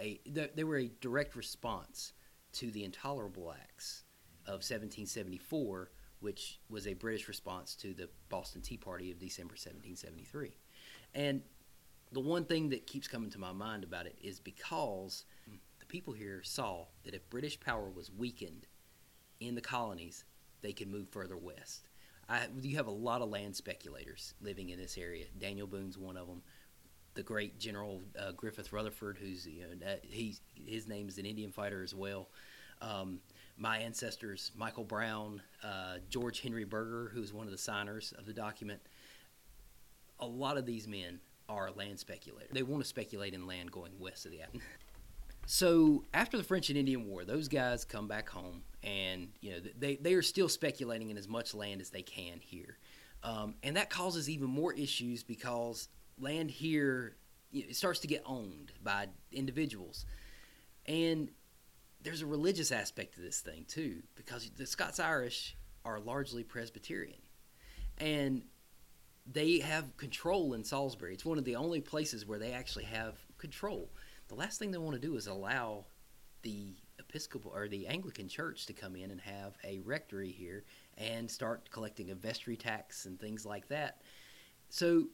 a 0.00 0.18
they, 0.26 0.64
were 0.64 0.78
a 0.78 0.90
direct 1.02 1.36
response 1.36 2.14
to 2.54 2.70
the 2.70 2.84
Intolerable 2.84 3.52
Acts 3.52 4.04
of 4.46 4.64
1774, 4.64 5.90
which 6.20 6.58
was 6.70 6.86
a 6.86 6.94
British 6.94 7.28
response 7.28 7.74
to 7.76 7.92
the 7.92 8.08
Boston 8.30 8.62
Tea 8.62 8.78
Party 8.78 9.10
of 9.10 9.18
December 9.18 9.52
1773. 9.52 10.56
And 11.14 11.42
the 12.12 12.20
one 12.20 12.46
thing 12.46 12.70
that 12.70 12.86
keeps 12.86 13.08
coming 13.08 13.28
to 13.30 13.38
my 13.38 13.52
mind 13.52 13.84
about 13.84 14.06
it 14.06 14.16
is 14.22 14.40
because 14.40 15.26
people 15.96 16.12
here 16.12 16.42
saw 16.42 16.84
that 17.04 17.14
if 17.14 17.30
British 17.30 17.58
power 17.58 17.88
was 17.88 18.10
weakened 18.12 18.66
in 19.40 19.54
the 19.54 19.62
colonies, 19.62 20.26
they 20.60 20.74
could 20.74 20.88
move 20.88 21.08
further 21.08 21.38
west. 21.38 21.88
I, 22.28 22.48
you 22.60 22.76
have 22.76 22.86
a 22.86 22.90
lot 22.90 23.22
of 23.22 23.30
land 23.30 23.56
speculators 23.56 24.34
living 24.42 24.68
in 24.68 24.78
this 24.78 24.98
area. 24.98 25.24
Daniel 25.38 25.66
Boone's 25.66 25.96
one 25.96 26.18
of 26.18 26.26
them. 26.26 26.42
The 27.14 27.22
great 27.22 27.58
General 27.58 28.02
uh, 28.20 28.32
Griffith 28.32 28.74
Rutherford, 28.74 29.16
who's 29.16 29.46
you 29.46 29.62
know, 29.62 29.94
he's 30.02 30.42
his 30.66 30.86
name 30.86 31.08
is 31.08 31.16
an 31.16 31.24
Indian 31.24 31.50
fighter 31.50 31.82
as 31.82 31.94
well. 31.94 32.28
Um, 32.82 33.20
my 33.56 33.78
ancestors, 33.78 34.52
Michael 34.54 34.84
Brown, 34.84 35.40
uh, 35.64 35.96
George 36.10 36.42
Henry 36.42 36.64
Berger, 36.64 37.10
who 37.14 37.22
was 37.22 37.32
one 37.32 37.46
of 37.46 37.52
the 37.52 37.58
signers 37.58 38.12
of 38.18 38.26
the 38.26 38.34
document. 38.34 38.82
A 40.20 40.26
lot 40.26 40.58
of 40.58 40.66
these 40.66 40.86
men 40.86 41.20
are 41.48 41.70
land 41.70 41.98
speculators. 41.98 42.50
They 42.52 42.62
want 42.62 42.82
to 42.82 42.88
speculate 42.88 43.32
in 43.32 43.46
land 43.46 43.72
going 43.72 43.92
west 43.98 44.26
of 44.26 44.32
the 44.32 44.42
Apple. 44.42 44.60
So 45.46 46.04
after 46.12 46.36
the 46.36 46.42
French 46.42 46.68
and 46.70 46.78
Indian 46.78 47.06
War, 47.06 47.24
those 47.24 47.48
guys 47.48 47.84
come 47.84 48.08
back 48.08 48.28
home, 48.28 48.62
and 48.82 49.28
you 49.40 49.52
know 49.52 49.58
they 49.78 49.96
they 49.96 50.14
are 50.14 50.22
still 50.22 50.48
speculating 50.48 51.10
in 51.10 51.16
as 51.16 51.28
much 51.28 51.54
land 51.54 51.80
as 51.80 51.90
they 51.90 52.02
can 52.02 52.40
here. 52.40 52.78
Um, 53.22 53.54
and 53.62 53.76
that 53.76 53.88
causes 53.88 54.28
even 54.28 54.48
more 54.48 54.72
issues 54.72 55.22
because 55.22 55.88
land 56.18 56.50
here 56.50 57.16
you 57.50 57.66
know, 57.66 57.72
starts 57.72 58.00
to 58.00 58.06
get 58.06 58.22
owned 58.26 58.72
by 58.82 59.08
individuals. 59.32 60.04
And 60.86 61.30
there's 62.02 62.22
a 62.22 62.26
religious 62.26 62.70
aspect 62.70 63.14
to 63.14 63.20
this 63.20 63.40
thing 63.40 63.64
too, 63.66 64.02
because 64.14 64.48
the 64.56 64.66
Scots 64.66 65.00
Irish 65.00 65.56
are 65.84 65.98
largely 65.98 66.42
Presbyterian. 66.42 67.18
And 67.98 68.42
they 69.30 69.58
have 69.60 69.96
control 69.96 70.54
in 70.54 70.62
Salisbury. 70.62 71.14
It's 71.14 71.24
one 71.24 71.38
of 71.38 71.44
the 71.44 71.56
only 71.56 71.80
places 71.80 72.26
where 72.26 72.38
they 72.38 72.52
actually 72.52 72.84
have 72.84 73.14
control. 73.38 73.90
The 74.28 74.34
last 74.34 74.58
thing 74.58 74.70
they 74.70 74.78
want 74.78 74.94
to 74.94 75.06
do 75.06 75.16
is 75.16 75.26
allow 75.26 75.84
the 76.42 76.74
Episcopal 76.98 77.52
or 77.54 77.68
the 77.68 77.86
Anglican 77.86 78.28
Church 78.28 78.66
to 78.66 78.72
come 78.72 78.96
in 78.96 79.10
and 79.10 79.20
have 79.20 79.56
a 79.64 79.80
rectory 79.80 80.30
here 80.30 80.64
and 80.98 81.30
start 81.30 81.70
collecting 81.70 82.10
a 82.10 82.14
vestry 82.14 82.56
tax 82.56 83.06
and 83.06 83.20
things 83.20 83.46
like 83.46 83.68
that. 83.68 84.02
So 84.68 85.04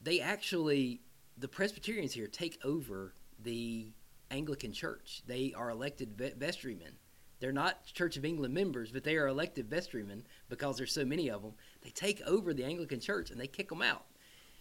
they 0.00 0.20
actually, 0.20 1.00
the 1.36 1.48
Presbyterians 1.48 2.12
here 2.12 2.26
take 2.26 2.58
over 2.64 3.14
the 3.42 3.92
Anglican 4.30 4.72
Church. 4.72 5.22
They 5.26 5.52
are 5.56 5.70
elected 5.70 6.16
vestrymen. 6.16 6.92
They're 7.40 7.52
not 7.52 7.84
Church 7.86 8.16
of 8.16 8.24
England 8.24 8.52
members, 8.52 8.90
but 8.90 9.04
they 9.04 9.16
are 9.16 9.28
elected 9.28 9.70
vestrymen 9.70 10.22
because 10.48 10.76
there's 10.76 10.92
so 10.92 11.04
many 11.04 11.28
of 11.30 11.42
them. 11.42 11.54
They 11.82 11.90
take 11.90 12.20
over 12.22 12.52
the 12.52 12.64
Anglican 12.64 13.00
Church 13.00 13.30
and 13.30 13.40
they 13.40 13.46
kick 13.46 13.68
them 13.68 13.82
out. 13.82 14.06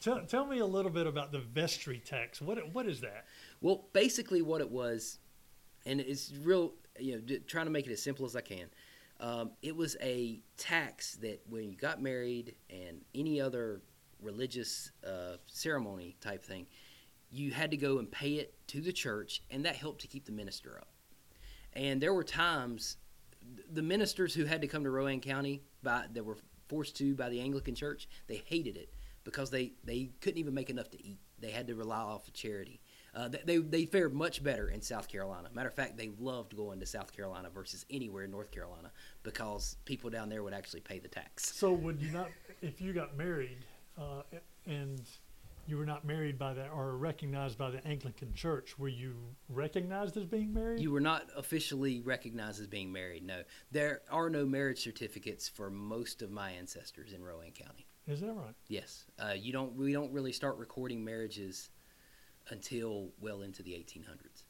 Tell, 0.02 0.22
tell 0.22 0.46
me 0.46 0.60
a 0.60 0.66
little 0.66 0.92
bit 0.92 1.08
about 1.08 1.32
the 1.32 1.40
vestry 1.40 2.00
tax. 2.00 2.42
What 2.42 2.74
what 2.74 2.86
is 2.86 3.02
that? 3.02 3.26
Well, 3.62 3.86
basically, 3.94 4.42
what 4.42 4.62
it 4.62 4.70
was, 4.70 5.18
and 5.86 6.00
it's 6.00 6.32
real. 6.44 6.74
You 7.00 7.22
know, 7.28 7.38
trying 7.48 7.66
to 7.66 7.72
make 7.72 7.88
it 7.88 7.92
as 7.92 8.02
simple 8.02 8.26
as 8.26 8.36
I 8.36 8.42
can. 8.42 8.68
Um, 9.20 9.52
it 9.62 9.76
was 9.76 9.98
a 10.02 10.40
tax 10.58 11.16
that 11.18 11.42
when 11.50 11.70
you 11.70 11.76
got 11.76 12.02
married 12.02 12.56
and 12.70 13.02
any 13.16 13.42
other 13.42 13.82
religious 14.22 14.92
uh, 15.06 15.38
ceremony 15.48 16.16
type 16.22 16.44
thing, 16.44 16.68
you 17.32 17.52
had 17.52 17.72
to 17.72 17.78
go 17.78 17.98
and 17.98 18.12
pay 18.12 18.34
it 18.34 18.54
to 18.68 18.82
the 18.82 18.92
church, 18.92 19.42
and 19.50 19.66
that 19.66 19.76
helped 19.76 20.02
to 20.02 20.08
keep 20.08 20.26
the 20.26 20.32
minister 20.32 20.78
up. 20.78 20.90
And 21.74 22.02
there 22.02 22.14
were 22.14 22.24
times 22.24 22.98
the 23.72 23.82
ministers 23.82 24.34
who 24.34 24.46
had 24.46 24.62
to 24.62 24.68
come 24.68 24.84
to 24.84 24.90
Rowan 24.90 25.22
County 25.22 25.64
by 25.82 26.06
that 26.14 26.24
were 26.24 26.38
forced 26.68 26.98
to 26.98 27.16
by 27.16 27.30
the 27.30 27.40
Anglican 27.42 27.76
Church, 27.76 28.08
they 28.28 28.44
hated 28.46 28.78
it 28.78 28.90
because 29.28 29.50
they, 29.50 29.74
they 29.84 30.10
couldn't 30.22 30.40
even 30.40 30.54
make 30.54 30.70
enough 30.70 30.90
to 30.90 31.06
eat. 31.06 31.20
They 31.38 31.52
had 31.52 31.68
to 31.68 31.76
rely 31.76 32.00
off 32.00 32.30
of 32.30 32.34
charity. 32.34 32.80
Uh, 33.14 33.28
they, 33.44 33.58
they 33.58 33.84
fared 33.86 34.14
much 34.14 34.42
better 34.42 34.70
in 34.70 34.82
South 34.82 35.10
Carolina. 35.10 35.50
Matter 35.54 35.68
of 35.68 35.74
fact, 35.74 35.98
they 35.98 36.12
loved 36.18 36.56
going 36.56 36.80
to 36.80 36.86
South 36.86 37.14
Carolina 37.14 37.50
versus 37.50 37.86
anywhere 37.90 38.24
in 38.24 38.32
North 38.32 38.52
Carolina 38.52 38.90
because 39.24 39.76
people 39.84 40.10
down 40.10 40.30
there 40.30 40.44
would 40.44 40.54
actually 40.54 40.80
pay 40.80 41.00
the 41.00 41.10
tax. 41.10 41.54
So, 41.54 41.74
would 41.74 42.02
you 42.02 42.10
not, 42.12 42.30
if 42.62 42.80
you 42.80 42.94
got 42.94 43.18
married 43.18 43.58
uh, 43.98 44.22
and 44.66 45.02
you 45.68 45.78
were 45.78 45.86
not 45.86 46.06
married 46.06 46.40
by 46.40 46.54
that 46.54 46.70
or 46.74 46.96
recognized 46.96 47.58
by 47.58 47.70
the 47.70 47.86
Anglican 47.86 48.34
Church. 48.34 48.80
Were 48.80 48.88
you 48.88 49.16
recognized 49.50 50.16
as 50.16 50.24
being 50.24 50.54
married? 50.54 50.80
You 50.80 50.92
were 50.92 51.02
not 51.02 51.26
officially 51.36 52.00
recognized 52.00 52.62
as 52.62 52.68
being 52.68 52.94
married. 52.94 53.26
No, 53.26 53.44
there 53.72 54.02
are 54.10 54.30
no 54.30 54.46
marriage 54.46 54.82
certificates 54.82 55.50
for 55.50 55.70
most 55.70 56.22
of 56.22 56.32
my 56.32 56.52
ancestors 56.52 57.12
in 57.12 57.22
Rowan 57.22 57.52
County. 57.52 57.87
Is 58.08 58.22
that 58.22 58.34
right? 58.34 58.56
Yes. 58.70 59.06
Uh, 59.20 59.34
you 59.34 59.52
don't. 59.52 59.76
We 59.76 59.92
don't 59.92 60.12
really 60.14 60.32
start 60.32 60.58
recording 60.58 61.04
marriages 61.04 61.70
until 62.50 63.10
well 63.20 63.42
into 63.42 63.62
the 63.62 63.72
1800s. 63.72 64.44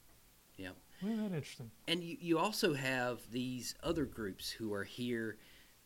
Yeah. 0.57 0.69
Well, 1.01 1.15
that's 1.17 1.33
interesting. 1.33 1.71
And 1.87 2.03
you, 2.03 2.17
you 2.19 2.39
also 2.39 2.73
have 2.73 3.19
these 3.31 3.75
other 3.83 4.05
groups 4.05 4.49
who 4.49 4.73
are 4.73 4.83
here, 4.83 5.37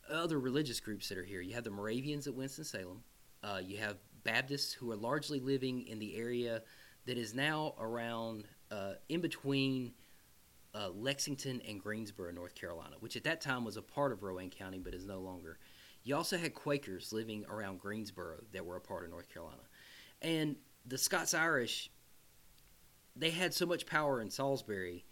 other 0.10 0.40
religious 0.40 0.80
groups 0.80 1.10
that 1.10 1.18
are 1.18 1.24
here. 1.24 1.42
You 1.42 1.54
have 1.56 1.64
the 1.64 1.72
Moravians 1.72 2.28
at 2.28 2.34
Winston 2.34 2.66
Salem. 2.66 3.04
Uh, 3.44 3.60
you 3.64 3.78
have 3.78 3.98
Baptists 4.24 4.74
who 4.74 4.92
are 4.92 4.96
largely 4.96 5.40
living 5.40 5.88
in 5.88 6.00
the 6.00 6.16
area 6.16 6.62
that 7.06 7.18
is 7.18 7.34
now 7.34 7.74
around 7.80 8.46
uh, 8.70 8.94
in 9.10 9.20
between 9.20 9.94
uh, 10.74 10.90
Lexington 10.90 11.62
and 11.68 11.82
Greensboro, 11.82 12.32
North 12.32 12.56
Carolina, 12.56 12.96
which 13.00 13.16
at 13.16 13.24
that 13.24 13.42
time 13.42 13.66
was 13.66 13.78
a 13.78 13.82
part 13.82 14.12
of 14.12 14.24
Rowan 14.24 14.50
County 14.50 14.80
but 14.80 14.94
is 14.94 15.06
no 15.06 15.20
longer. 15.20 15.58
You 16.04 16.16
also 16.16 16.38
had 16.38 16.54
Quakers 16.54 17.14
living 17.14 17.46
around 17.50 17.80
Greensboro 17.80 18.44
that 18.54 18.66
were 18.66 18.78
a 18.78 18.82
part 18.82 19.04
of 19.04 19.12
North 19.12 19.30
Carolina. 19.30 19.62
And 20.22 20.56
the 20.86 20.98
Scots 20.98 21.34
Irish, 21.34 21.92
they 23.16 23.30
had 23.30 23.54
so 23.54 23.66
much 23.66 23.86
power 23.86 24.22
in 24.22 24.30
Salisbury, 24.30 25.06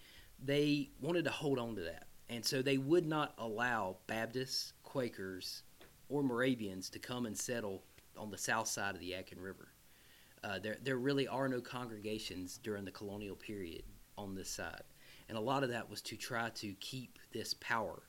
they 0.43 0.89
wanted 1.01 1.25
to 1.25 1.31
hold 1.31 1.59
on 1.59 1.75
to 1.75 1.81
that. 1.81 2.07
And 2.29 2.45
so 2.45 2.61
they 2.61 2.77
would 2.77 3.05
not 3.05 3.33
allow 3.37 3.97
Baptists, 4.07 4.73
Quakers, 4.83 5.63
or 6.09 6.23
Moravians 6.23 6.89
to 6.91 6.99
come 6.99 7.25
and 7.25 7.37
settle 7.37 7.83
on 8.17 8.31
the 8.31 8.37
south 8.37 8.67
side 8.67 8.95
of 8.95 9.01
the 9.01 9.11
Yadkin 9.11 9.41
River. 9.41 9.69
Uh, 10.43 10.59
there, 10.59 10.77
there 10.81 10.97
really 10.97 11.27
are 11.27 11.47
no 11.47 11.59
congregations 11.59 12.59
during 12.63 12.85
the 12.85 12.91
colonial 12.91 13.35
period 13.35 13.83
on 14.17 14.35
this 14.35 14.49
side. 14.49 14.83
And 15.27 15.37
a 15.37 15.41
lot 15.41 15.63
of 15.63 15.69
that 15.69 15.89
was 15.89 16.01
to 16.03 16.15
try 16.15 16.49
to 16.49 16.73
keep 16.79 17.19
this 17.31 17.53
power 17.55 18.03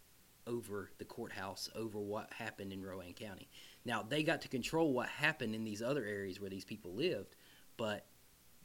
over 0.47 0.90
the 0.99 1.04
courthouse, 1.04 1.68
over 1.75 1.99
what 1.99 2.32
happened 2.32 2.73
in 2.73 2.82
Rowan 2.82 3.12
County. 3.12 3.49
Now, 3.85 4.02
they 4.02 4.23
got 4.23 4.42
to 4.42 4.49
control 4.49 4.92
what 4.92 5.09
happened 5.09 5.54
in 5.54 5.64
these 5.64 5.82
other 5.82 6.04
areas 6.04 6.40
where 6.40 6.50
these 6.50 6.64
people 6.64 6.92
lived, 6.94 7.37
but 7.76 8.06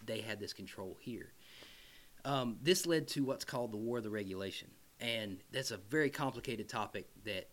they 0.05 0.21
had 0.21 0.39
this 0.39 0.53
control 0.53 0.97
here. 0.99 1.33
Um, 2.23 2.57
this 2.61 2.85
led 2.85 3.07
to 3.09 3.23
what's 3.23 3.45
called 3.45 3.71
the 3.71 3.77
War 3.77 3.97
of 3.99 4.03
the 4.03 4.09
Regulation. 4.09 4.69
And 4.99 5.39
that's 5.51 5.71
a 5.71 5.77
very 5.77 6.09
complicated 6.09 6.69
topic 6.69 7.07
that 7.25 7.49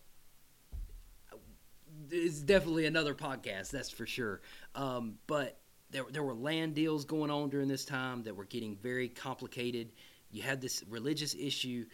is 2.11 2.41
definitely 2.41 2.85
another 2.85 3.13
podcast, 3.13 3.71
that's 3.71 3.89
for 3.89 4.05
sure. 4.05 4.41
Um, 4.75 5.15
but 5.27 5.59
there, 5.91 6.05
there 6.09 6.23
were 6.23 6.33
land 6.33 6.73
deals 6.73 7.05
going 7.05 7.29
on 7.29 7.49
during 7.49 7.67
this 7.67 7.85
time 7.85 8.23
that 8.23 8.35
were 8.35 8.45
getting 8.45 8.75
very 8.75 9.09
complicated. 9.09 9.91
You 10.31 10.41
had 10.41 10.59
this 10.59 10.83
religious 10.89 11.35
issue, 11.35 11.85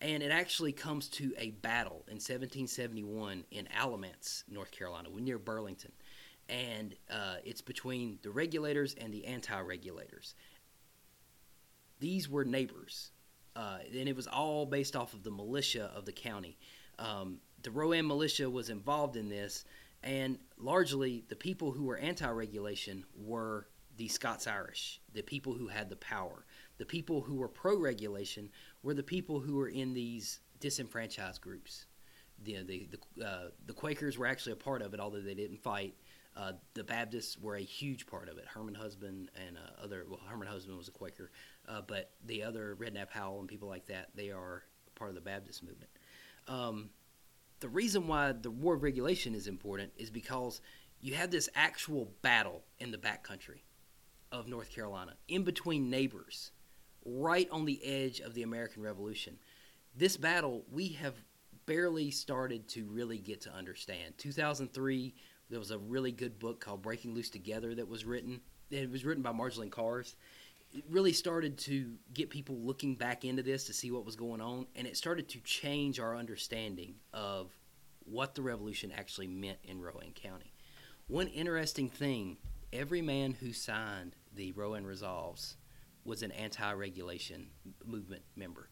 and 0.00 0.22
it 0.22 0.30
actually 0.30 0.72
comes 0.72 1.08
to 1.08 1.32
a 1.38 1.50
battle 1.50 2.04
in 2.08 2.14
1771 2.14 3.44
in 3.50 3.68
Alamance, 3.74 4.44
North 4.48 4.70
Carolina, 4.70 5.08
near 5.18 5.38
Burlington. 5.38 5.92
And 6.48 6.94
uh, 7.10 7.36
it's 7.44 7.62
between 7.62 8.18
the 8.22 8.30
regulators 8.30 8.94
and 8.94 9.12
the 9.12 9.24
anti 9.26 9.58
regulators. 9.60 10.34
These 11.98 12.28
were 12.28 12.44
neighbors, 12.44 13.10
uh, 13.56 13.78
and 13.86 14.08
it 14.08 14.14
was 14.14 14.26
all 14.26 14.66
based 14.66 14.94
off 14.94 15.14
of 15.14 15.22
the 15.22 15.30
militia 15.30 15.90
of 15.94 16.04
the 16.04 16.12
county. 16.12 16.58
Um, 16.98 17.38
the 17.62 17.70
Rowan 17.70 18.06
militia 18.06 18.48
was 18.48 18.68
involved 18.68 19.16
in 19.16 19.28
this, 19.28 19.64
and 20.02 20.38
largely 20.58 21.24
the 21.28 21.36
people 21.36 21.72
who 21.72 21.84
were 21.84 21.96
anti-regulation 21.96 23.04
were 23.16 23.66
the 23.96 24.08
Scots 24.08 24.46
Irish, 24.46 25.00
the 25.14 25.22
people 25.22 25.54
who 25.54 25.68
had 25.68 25.88
the 25.88 25.96
power. 25.96 26.44
The 26.78 26.86
people 26.86 27.20
who 27.22 27.34
were 27.36 27.48
pro-regulation 27.48 28.50
were 28.82 28.94
the 28.94 29.02
people 29.02 29.40
who 29.40 29.56
were 29.56 29.68
in 29.68 29.94
these 29.94 30.40
disenfranchised 30.60 31.40
groups. 31.40 31.86
The 32.42 32.62
the 32.62 32.88
the, 33.16 33.24
uh, 33.26 33.48
the 33.66 33.72
Quakers 33.72 34.18
were 34.18 34.26
actually 34.26 34.52
a 34.52 34.56
part 34.56 34.82
of 34.82 34.94
it, 34.94 35.00
although 35.00 35.20
they 35.20 35.34
didn't 35.34 35.62
fight. 35.62 35.94
Uh, 36.36 36.52
the 36.74 36.84
Baptists 36.84 37.38
were 37.38 37.56
a 37.56 37.62
huge 37.62 38.06
part 38.06 38.28
of 38.28 38.36
it. 38.36 38.44
Herman 38.46 38.74
Husband 38.74 39.30
and 39.46 39.56
uh, 39.56 39.82
other 39.82 40.04
well, 40.08 40.20
Herman 40.28 40.48
Husband 40.48 40.76
was 40.76 40.88
a 40.88 40.92
Quaker, 40.92 41.30
uh, 41.66 41.80
but 41.86 42.10
the 42.26 42.42
other 42.42 42.74
Rednap 42.74 43.10
Howell 43.10 43.40
and 43.40 43.48
people 43.48 43.68
like 43.68 43.86
that, 43.86 44.10
they 44.14 44.30
are 44.30 44.62
part 44.94 45.08
of 45.08 45.14
the 45.14 45.22
Baptist 45.22 45.62
movement. 45.62 45.90
Um, 46.46 46.90
the 47.60 47.68
reason 47.68 48.06
why 48.06 48.32
the 48.32 48.50
war 48.50 48.74
of 48.74 48.82
regulation 48.82 49.34
is 49.34 49.46
important 49.46 49.92
is 49.96 50.10
because 50.10 50.60
you 51.00 51.14
have 51.14 51.30
this 51.30 51.48
actual 51.54 52.12
battle 52.20 52.64
in 52.78 52.90
the 52.90 52.98
backcountry 52.98 53.60
of 54.32 54.46
North 54.46 54.70
Carolina, 54.70 55.14
in 55.28 55.42
between 55.42 55.88
neighbors, 55.88 56.50
right 57.06 57.48
on 57.50 57.64
the 57.64 57.82
edge 57.84 58.20
of 58.20 58.34
the 58.34 58.42
American 58.42 58.82
Revolution. 58.82 59.38
This 59.94 60.16
battle 60.16 60.64
we 60.70 60.88
have 60.88 61.14
barely 61.66 62.10
started 62.10 62.68
to 62.68 62.84
really 62.86 63.18
get 63.18 63.40
to 63.42 63.52
understand. 63.52 64.14
2003, 64.18 65.14
there 65.50 65.58
was 65.58 65.70
a 65.70 65.78
really 65.78 66.12
good 66.12 66.38
book 66.38 66.60
called 66.60 66.82
Breaking 66.82 67.14
Loose 67.14 67.30
Together 67.30 67.74
that 67.74 67.88
was 67.88 68.04
written. 68.04 68.40
It 68.70 68.90
was 68.90 69.04
written 69.04 69.22
by 69.22 69.32
Marjorie 69.32 69.68
Kars. 69.68 70.16
It 70.72 70.84
really 70.90 71.12
started 71.12 71.58
to 71.58 71.92
get 72.12 72.30
people 72.30 72.56
looking 72.56 72.96
back 72.96 73.24
into 73.24 73.42
this 73.42 73.64
to 73.64 73.72
see 73.72 73.90
what 73.90 74.04
was 74.04 74.16
going 74.16 74.40
on, 74.40 74.66
and 74.74 74.86
it 74.86 74.96
started 74.96 75.28
to 75.30 75.40
change 75.40 76.00
our 76.00 76.16
understanding 76.16 76.96
of 77.12 77.52
what 78.04 78.34
the 78.34 78.42
revolution 78.42 78.92
actually 78.96 79.26
meant 79.26 79.58
in 79.64 79.80
Rowan 79.80 80.12
County. 80.14 80.52
One 81.08 81.28
interesting 81.28 81.88
thing 81.88 82.36
every 82.72 83.00
man 83.00 83.32
who 83.32 83.52
signed 83.52 84.16
the 84.34 84.52
Rowan 84.52 84.84
Resolves 84.84 85.56
was 86.06 86.22
an 86.22 86.32
anti 86.32 86.72
regulation 86.72 87.48
movement 87.84 88.22
member. 88.36 88.68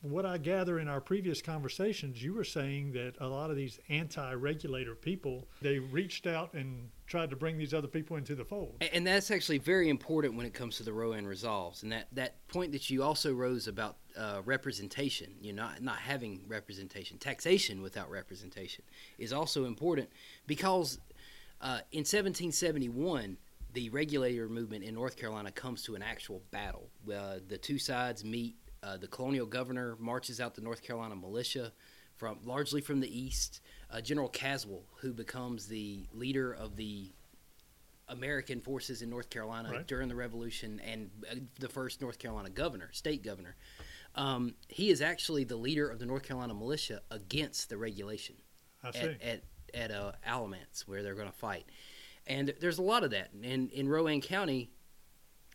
what 0.00 0.24
I 0.24 0.38
gather 0.38 0.78
in 0.78 0.86
our 0.86 1.00
previous 1.00 1.42
conversations, 1.42 2.22
you 2.22 2.32
were 2.32 2.44
saying 2.44 2.92
that 2.92 3.14
a 3.20 3.26
lot 3.26 3.50
of 3.50 3.56
these 3.56 3.80
anti-regulator 3.88 4.94
people 4.94 5.48
they 5.60 5.80
reached 5.80 6.26
out 6.26 6.54
and 6.54 6.90
tried 7.08 7.30
to 7.30 7.36
bring 7.36 7.58
these 7.58 7.74
other 7.74 7.88
people 7.88 8.16
into 8.16 8.36
the 8.36 8.44
fold. 8.44 8.82
And 8.92 9.06
that's 9.06 9.30
actually 9.30 9.58
very 9.58 9.88
important 9.88 10.34
when 10.34 10.46
it 10.46 10.54
comes 10.54 10.76
to 10.76 10.84
the 10.84 10.92
Rowan 10.92 11.26
resolves. 11.26 11.82
And 11.82 11.90
that, 11.90 12.06
that 12.12 12.46
point 12.48 12.70
that 12.72 12.90
you 12.90 13.02
also 13.02 13.32
rose 13.34 13.66
about 13.66 13.96
uh, 14.16 14.42
representation, 14.44 15.34
you 15.40 15.52
know, 15.52 15.62
not, 15.62 15.82
not 15.82 15.96
having 15.98 16.42
representation, 16.46 17.18
taxation 17.18 17.82
without 17.82 18.08
representation, 18.10 18.84
is 19.18 19.32
also 19.32 19.64
important 19.64 20.10
because 20.46 20.98
uh, 21.60 21.80
in 21.90 22.00
1771, 22.00 23.36
the 23.72 23.90
regulator 23.90 24.48
movement 24.48 24.84
in 24.84 24.94
North 24.94 25.16
Carolina 25.16 25.50
comes 25.50 25.82
to 25.82 25.94
an 25.94 26.02
actual 26.02 26.42
battle. 26.50 26.88
Uh, 27.12 27.36
the 27.46 27.58
two 27.58 27.78
sides 27.78 28.24
meet 28.24 28.56
uh, 28.82 28.96
the 28.96 29.08
colonial 29.08 29.46
governor 29.46 29.96
marches 29.98 30.40
out 30.40 30.54
the 30.54 30.60
North 30.60 30.82
Carolina 30.82 31.16
militia 31.16 31.72
from 32.16 32.38
largely 32.44 32.80
from 32.80 33.00
the 33.00 33.18
east. 33.18 33.60
Uh, 33.90 34.00
General 34.00 34.28
Caswell, 34.28 34.84
who 35.00 35.12
becomes 35.12 35.66
the 35.66 36.06
leader 36.12 36.52
of 36.52 36.76
the 36.76 37.12
American 38.08 38.60
forces 38.60 39.02
in 39.02 39.10
North 39.10 39.28
Carolina 39.30 39.70
Right. 39.70 39.86
during 39.86 40.08
the 40.08 40.14
Revolution 40.14 40.80
and 40.80 41.10
uh, 41.30 41.34
the 41.58 41.68
first 41.68 42.00
North 42.00 42.18
Carolina 42.18 42.50
governor, 42.50 42.88
state 42.92 43.22
governor, 43.22 43.56
um, 44.14 44.54
he 44.68 44.90
is 44.90 45.02
actually 45.02 45.44
the 45.44 45.56
leader 45.56 45.88
of 45.88 45.98
the 45.98 46.06
North 46.06 46.22
Carolina 46.22 46.54
militia 46.54 47.02
against 47.10 47.68
the 47.68 47.76
regulation 47.76 48.34
at 48.82 48.96
at, 49.22 49.42
at 49.74 49.90
uh, 49.90 50.12
Alamance 50.24 50.86
where 50.88 51.02
they're 51.02 51.14
going 51.14 51.30
to 51.30 51.36
fight. 51.36 51.66
And 52.28 52.54
there's 52.60 52.78
a 52.78 52.82
lot 52.82 53.04
of 53.04 53.10
that. 53.10 53.30
And 53.42 53.70
in 53.70 53.88
Rowan 53.88 54.20
County, 54.20 54.70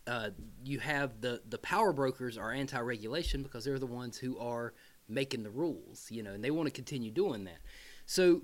uh, 0.06 0.30
you 0.64 0.80
have 0.80 1.20
the 1.20 1.40
the 1.48 1.58
power 1.58 1.92
brokers 1.92 2.36
are 2.36 2.52
anti-regulation 2.52 3.42
because 3.42 3.64
they're 3.64 3.78
the 3.78 3.86
ones 3.86 4.18
who 4.18 4.38
are 4.38 4.74
making 5.08 5.42
the 5.42 5.50
rules, 5.50 6.10
you 6.10 6.22
know, 6.22 6.32
and 6.32 6.44
they 6.44 6.50
want 6.50 6.66
to 6.66 6.72
continue 6.72 7.10
doing 7.10 7.44
that. 7.44 7.58
So 8.06 8.42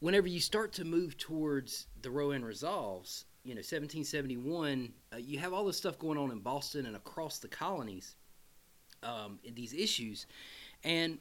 whenever 0.00 0.26
you 0.28 0.40
start 0.40 0.72
to 0.74 0.84
move 0.84 1.16
towards 1.18 1.86
the 2.02 2.10
Rowan 2.10 2.44
Resolves, 2.44 3.26
you 3.44 3.54
know, 3.54 3.60
1771, 3.60 4.92
uh, 5.12 5.16
you 5.16 5.38
have 5.38 5.52
all 5.52 5.64
this 5.64 5.76
stuff 5.76 5.98
going 5.98 6.18
on 6.18 6.30
in 6.30 6.40
Boston 6.40 6.86
and 6.86 6.96
across 6.96 7.38
the 7.38 7.48
colonies, 7.48 8.16
um, 9.02 9.38
in 9.44 9.54
these 9.54 9.72
issues, 9.72 10.26
and 10.84 11.18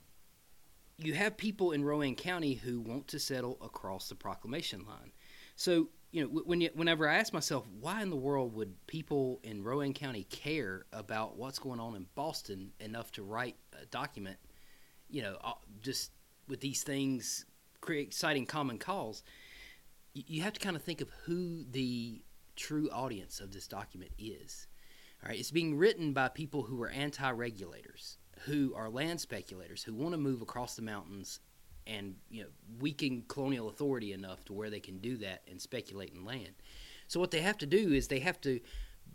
you 0.98 1.14
have 1.14 1.38
people 1.38 1.72
in 1.72 1.84
Rowan 1.84 2.16
County 2.16 2.56
who 2.56 2.82
want 2.82 3.08
to 3.08 3.20
settle 3.20 3.58
across 3.62 4.10
the 4.10 4.16
proclamation 4.16 4.86
line. 4.86 5.12
So, 5.56 5.90
you 6.12 6.24
know, 6.24 6.28
when 6.28 6.62
you, 6.62 6.70
whenever 6.74 7.08
I 7.08 7.18
ask 7.18 7.34
myself, 7.34 7.68
why 7.80 8.02
in 8.02 8.10
the 8.10 8.16
world 8.16 8.56
would 8.56 8.88
people 8.88 9.40
in 9.44 9.64
Rowan 9.64 9.94
County 9.94 10.24
care 10.24 10.86
about 10.92 11.38
what's 11.38 11.60
going 11.60 11.80
on 11.80 11.96
in 11.96 12.08
Boston 12.16 12.72
enough 12.80 13.12
to 13.14 13.24
write 13.24 13.56
a 13.82 13.86
document, 13.86 14.38
you 15.10 15.22
know, 15.22 15.38
uh, 15.44 15.54
just 15.82 16.12
with 16.48 16.62
these 16.62 16.84
things 16.84 17.46
create 17.82 18.14
citing 18.14 18.46
common 18.46 18.78
cause, 18.78 19.24
you 20.14 20.42
have 20.42 20.54
to 20.54 20.60
kind 20.60 20.76
of 20.76 20.84
think 20.84 21.02
of 21.02 21.10
who 21.26 21.64
the 21.72 22.22
true 22.56 22.90
audience 22.92 23.40
of 23.40 23.54
this 23.54 23.68
document 23.68 24.12
is. 24.18 24.68
All 25.24 25.30
right, 25.30 25.40
it's 25.40 25.52
being 25.52 25.78
written 25.78 26.14
by 26.14 26.28
people 26.30 26.64
who 26.64 26.82
are 26.82 26.90
anti-regulators, 26.90 28.18
who 28.46 28.74
are 28.76 28.90
land 28.90 29.22
speculators, 29.22 29.84
who 29.84 29.94
want 29.94 30.14
to 30.14 30.18
move 30.18 30.42
across 30.42 30.76
the 30.76 30.82
mountains 30.82 31.40
and 31.90 32.16
you 32.30 32.44
know 32.44 32.50
weaken 32.80 33.24
colonial 33.28 33.70
authority 33.70 34.14
enough 34.14 34.46
to 34.46 34.54
where 34.54 34.70
they 34.70 34.80
can 34.80 35.00
do 35.00 35.18
that 35.18 35.42
and 35.50 35.60
speculate 35.60 36.14
in 36.14 36.24
land. 36.24 36.54
So 37.08 37.20
what 37.20 37.32
they 37.32 37.42
have 37.42 37.58
to 37.60 37.66
do 37.66 37.92
is 37.92 38.08
they 38.08 38.20
have 38.20 38.40
to 38.42 38.60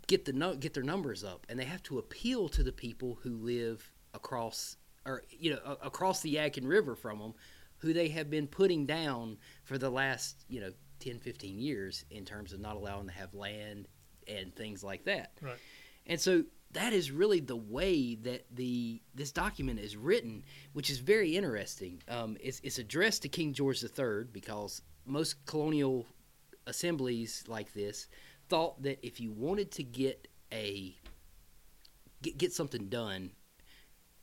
get 0.07 0.25
the 0.25 0.33
no, 0.33 0.55
get 0.55 0.73
their 0.73 0.83
numbers 0.83 1.23
up, 1.23 1.45
and 1.49 1.59
they 1.59 1.65
have 1.65 1.83
to 1.83 1.97
appeal 1.97 2.49
to 2.49 2.63
the 2.63 2.71
people 2.71 3.17
who 3.23 3.31
live 3.37 3.91
across 4.13 4.77
or 5.05 5.23
you 5.29 5.51
know 5.51 5.77
across 5.81 6.21
the 6.21 6.35
Yadkin 6.35 6.67
River 6.67 6.95
from 6.95 7.19
them, 7.19 7.33
who 7.77 7.93
they 7.93 8.09
have 8.09 8.29
been 8.29 8.47
putting 8.47 8.85
down 8.85 9.37
for 9.63 9.77
the 9.77 9.89
last 9.89 10.43
you 10.49 10.59
know 10.59 10.71
10, 10.99 11.19
15 11.19 11.59
years 11.59 12.05
in 12.11 12.25
terms 12.25 12.53
of 12.53 12.59
not 12.59 12.75
allowing 12.75 13.07
to 13.07 13.13
have 13.13 13.33
land 13.33 13.87
and 14.27 14.55
things 14.55 14.83
like 14.83 15.05
that. 15.05 15.31
Right. 15.41 15.57
And 16.07 16.19
so 16.19 16.43
that 16.75 16.91
is 16.91 17.09
really 17.09 17.39
the 17.39 17.55
way 17.55 18.15
that 18.15 18.45
the 18.53 19.01
this 19.15 19.31
document 19.31 19.79
is 19.79 19.95
written, 19.95 20.43
which 20.73 20.89
is 20.89 20.99
very 20.99 21.35
interesting. 21.35 22.01
Um, 22.09 22.37
it's, 22.41 22.59
it's 22.63 22.79
addressed 22.79 23.21
to 23.21 23.29
King 23.29 23.53
George 23.53 23.81
III 23.81 24.25
because 24.31 24.81
most 25.05 25.45
colonial 25.45 26.05
assemblies 26.67 27.45
like 27.47 27.71
this 27.73 28.07
thought 28.49 28.81
that 28.83 28.99
if 29.05 29.21
you 29.21 29.31
wanted 29.31 29.71
to 29.71 29.83
get 29.83 30.27
a 30.51 30.93
get, 32.21 32.37
get 32.37 32.51
something 32.51 32.89
done, 32.89 33.31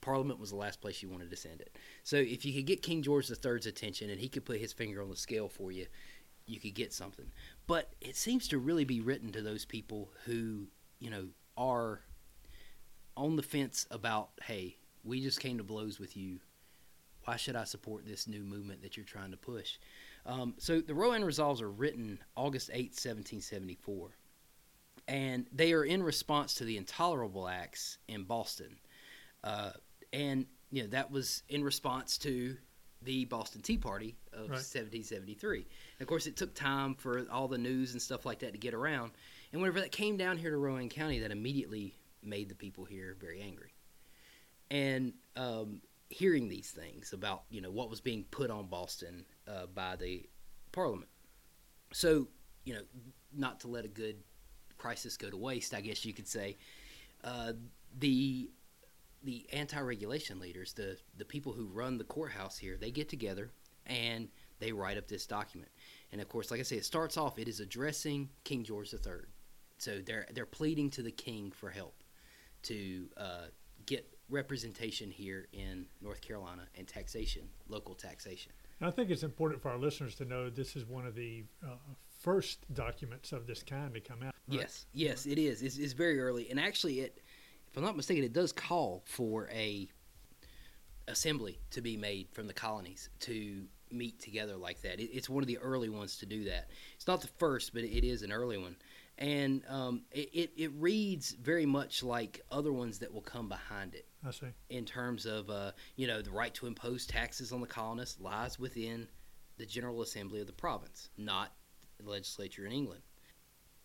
Parliament 0.02 0.38
was 0.38 0.50
the 0.50 0.56
last 0.56 0.82
place 0.82 1.02
you 1.02 1.08
wanted 1.08 1.30
to 1.30 1.36
send 1.36 1.62
it. 1.62 1.74
So 2.02 2.16
if 2.16 2.44
you 2.44 2.52
could 2.52 2.66
get 2.66 2.82
King 2.82 3.02
George 3.02 3.30
III's 3.30 3.66
attention 3.66 4.10
and 4.10 4.20
he 4.20 4.28
could 4.28 4.44
put 4.44 4.60
his 4.60 4.74
finger 4.74 5.02
on 5.02 5.08
the 5.08 5.16
scale 5.16 5.48
for 5.48 5.72
you, 5.72 5.86
you 6.46 6.60
could 6.60 6.74
get 6.74 6.92
something. 6.92 7.32
But 7.66 7.94
it 8.02 8.14
seems 8.14 8.46
to 8.48 8.58
really 8.58 8.84
be 8.84 9.00
written 9.00 9.32
to 9.32 9.40
those 9.40 9.64
people 9.64 10.10
who, 10.26 10.66
you 10.98 11.08
know, 11.08 11.28
are 11.56 12.02
on 13.16 13.36
the 13.36 13.42
fence 13.42 13.86
about, 13.90 14.30
hey, 14.42 14.76
we 15.04 15.20
just 15.20 15.40
came 15.40 15.58
to 15.58 15.64
blows 15.64 15.98
with 15.98 16.16
you. 16.16 16.40
Why 17.24 17.36
should 17.36 17.56
I 17.56 17.64
support 17.64 18.06
this 18.06 18.26
new 18.26 18.42
movement 18.42 18.82
that 18.82 18.96
you're 18.96 19.06
trying 19.06 19.30
to 19.30 19.36
push? 19.36 19.78
Um, 20.26 20.54
so 20.58 20.80
the 20.80 20.94
Rowan 20.94 21.24
Resolves 21.24 21.62
are 21.62 21.70
written 21.70 22.18
August 22.36 22.70
8, 22.72 22.90
1774. 22.90 24.10
And 25.08 25.46
they 25.52 25.72
are 25.72 25.84
in 25.84 26.02
response 26.02 26.54
to 26.54 26.64
the 26.64 26.76
Intolerable 26.76 27.48
Acts 27.48 27.98
in 28.08 28.24
Boston. 28.24 28.76
Uh, 29.42 29.70
and, 30.12 30.46
you 30.70 30.82
know, 30.82 30.88
that 30.88 31.10
was 31.10 31.42
in 31.48 31.64
response 31.64 32.18
to 32.18 32.56
the 33.02 33.24
Boston 33.24 33.62
Tea 33.62 33.78
Party 33.78 34.16
of 34.32 34.42
Right. 34.42 34.50
1773. 34.50 35.58
And 35.58 35.66
of 36.00 36.06
course, 36.06 36.26
it 36.26 36.36
took 36.36 36.54
time 36.54 36.94
for 36.94 37.26
all 37.30 37.48
the 37.48 37.58
news 37.58 37.92
and 37.92 38.00
stuff 38.02 38.24
like 38.24 38.40
that 38.40 38.52
to 38.52 38.58
get 38.58 38.74
around. 38.74 39.12
And 39.52 39.60
whenever 39.60 39.80
that 39.80 39.92
came 39.92 40.16
down 40.16 40.38
here 40.38 40.50
to 40.50 40.56
Rowan 40.56 40.88
County, 40.88 41.18
that 41.20 41.30
immediately 41.30 41.94
made 42.22 42.48
the 42.48 42.54
people 42.54 42.84
here 42.84 43.16
very 43.20 43.40
angry. 43.40 43.74
And 44.70 45.14
um, 45.36 45.80
hearing 46.08 46.48
these 46.48 46.70
things 46.70 47.12
about 47.12 47.44
you 47.50 47.60
know 47.60 47.70
what 47.70 47.90
was 47.90 48.00
being 48.00 48.24
put 48.30 48.50
on 48.50 48.66
Boston 48.66 49.24
uh, 49.48 49.66
by 49.74 49.96
the 49.96 50.28
Parliament, 50.72 51.10
so 51.92 52.28
you 52.64 52.74
know 52.74 52.82
not 53.34 53.60
to 53.60 53.68
let 53.68 53.84
a 53.84 53.88
good 53.88 54.16
crisis 54.78 55.16
go 55.16 55.30
to 55.30 55.36
waste, 55.36 55.74
I 55.74 55.80
guess 55.80 56.04
you 56.04 56.12
could 56.12 56.28
say, 56.28 56.56
uh, 57.24 57.52
the 57.98 58.50
the 59.24 59.46
anti-regulation 59.52 60.40
leaders, 60.40 60.72
the 60.72 60.98
the 61.16 61.24
people 61.24 61.52
who 61.52 61.66
run 61.66 61.98
the 61.98 62.04
courthouse 62.04 62.58
here, 62.58 62.76
they 62.76 62.90
get 62.90 63.08
together 63.08 63.50
and 63.86 64.28
they 64.58 64.72
write 64.72 64.98
up 64.98 65.08
this 65.08 65.26
document. 65.26 65.70
And 66.12 66.20
of 66.20 66.28
course, 66.28 66.50
like 66.50 66.60
I 66.60 66.64
say, 66.64 66.76
it 66.76 66.84
starts 66.84 67.16
off. 67.16 67.38
It 67.38 67.48
is 67.48 67.60
addressing 67.60 68.28
King 68.44 68.64
George 68.64 68.92
III. 68.92 69.26
So 69.78 70.00
they're 70.04 70.26
they're 70.32 70.46
pleading 70.46 70.90
to 70.90 71.02
the 71.02 71.10
king 71.10 71.52
for 71.52 71.70
help 71.70 72.01
to 72.64 73.08
uh, 73.16 73.46
get 73.86 74.06
representation 74.28 75.10
here 75.10 75.48
in 75.52 75.86
North 76.00 76.20
Carolina 76.20 76.62
and 76.76 76.86
taxation, 76.86 77.42
local 77.68 77.94
taxation. 77.94 78.52
And 78.80 78.88
I 78.88 78.90
think 78.90 79.10
it's 79.10 79.22
important 79.22 79.62
for 79.62 79.70
our 79.70 79.78
listeners 79.78 80.14
to 80.16 80.24
know 80.24 80.50
this 80.50 80.74
is 80.74 80.84
one 80.84 81.06
of 81.06 81.14
the 81.14 81.44
uh, 81.64 81.74
first 82.20 82.64
documents 82.74 83.32
of 83.32 83.46
this 83.46 83.62
kind 83.62 83.92
to 83.94 84.00
come 84.00 84.18
out. 84.22 84.34
right? 84.48 84.60
Yes, 84.60 84.86
yes, 84.92 85.26
it 85.26 85.38
is. 85.38 85.62
It's, 85.62 85.76
it's 85.76 85.92
very 85.92 86.20
early, 86.20 86.50
and 86.50 86.58
actually, 86.58 87.00
it, 87.00 87.20
if 87.68 87.76
I'm 87.76 87.84
not 87.84 87.96
mistaken, 87.96 88.24
it 88.24 88.32
does 88.32 88.52
call 88.52 89.02
for 89.06 89.48
a 89.52 89.88
assembly 91.08 91.58
to 91.70 91.80
be 91.80 91.96
made 91.96 92.28
from 92.32 92.46
the 92.46 92.52
colonies 92.52 93.10
to 93.20 93.64
meet 93.90 94.20
together 94.20 94.56
like 94.56 94.80
that. 94.82 95.00
It, 95.00 95.10
it's 95.12 95.28
one 95.28 95.42
of 95.42 95.46
the 95.46 95.58
early 95.58 95.88
ones 95.88 96.16
to 96.18 96.26
do 96.26 96.44
that. 96.44 96.70
It's 96.94 97.06
not 97.06 97.20
the 97.20 97.28
first, 97.38 97.74
but 97.74 97.82
it 97.82 98.06
is 98.06 98.22
an 98.22 98.32
early 98.32 98.56
one, 98.56 98.76
and 99.18 99.62
um, 99.68 100.02
it, 100.10 100.30
it 100.32 100.50
it 100.56 100.70
reads 100.78 101.32
very 101.32 101.66
much 101.66 102.02
like 102.02 102.40
other 102.50 102.72
ones 102.72 102.98
that 102.98 103.12
will 103.12 103.20
come 103.22 103.48
behind 103.48 103.94
it 103.94 104.06
I 104.26 104.30
see. 104.30 104.46
in 104.70 104.84
terms 104.84 105.26
of 105.26 105.50
uh, 105.50 105.72
you 105.96 106.06
know 106.06 106.22
the 106.22 106.30
right 106.30 106.52
to 106.54 106.66
impose 106.66 107.06
taxes 107.06 107.52
on 107.52 107.60
the 107.60 107.66
colonists 107.66 108.20
lies 108.20 108.58
within 108.58 109.08
the 109.58 109.66
General 109.66 110.02
Assembly 110.02 110.40
of 110.40 110.46
the 110.46 110.52
province, 110.52 111.10
not 111.16 111.52
the 112.02 112.10
legislature 112.10 112.66
in 112.66 112.72
England. 112.72 113.02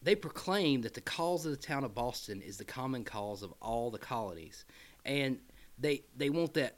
They 0.01 0.15
proclaim 0.15 0.81
that 0.81 0.93
the 0.93 1.01
cause 1.01 1.45
of 1.45 1.51
the 1.51 1.57
town 1.57 1.83
of 1.83 1.93
Boston 1.93 2.41
is 2.41 2.57
the 2.57 2.65
common 2.65 3.03
cause 3.03 3.43
of 3.43 3.53
all 3.61 3.91
the 3.91 3.99
colonies, 3.99 4.65
and 5.05 5.39
they 5.77 6.03
they 6.15 6.29
want 6.29 6.53
that 6.53 6.77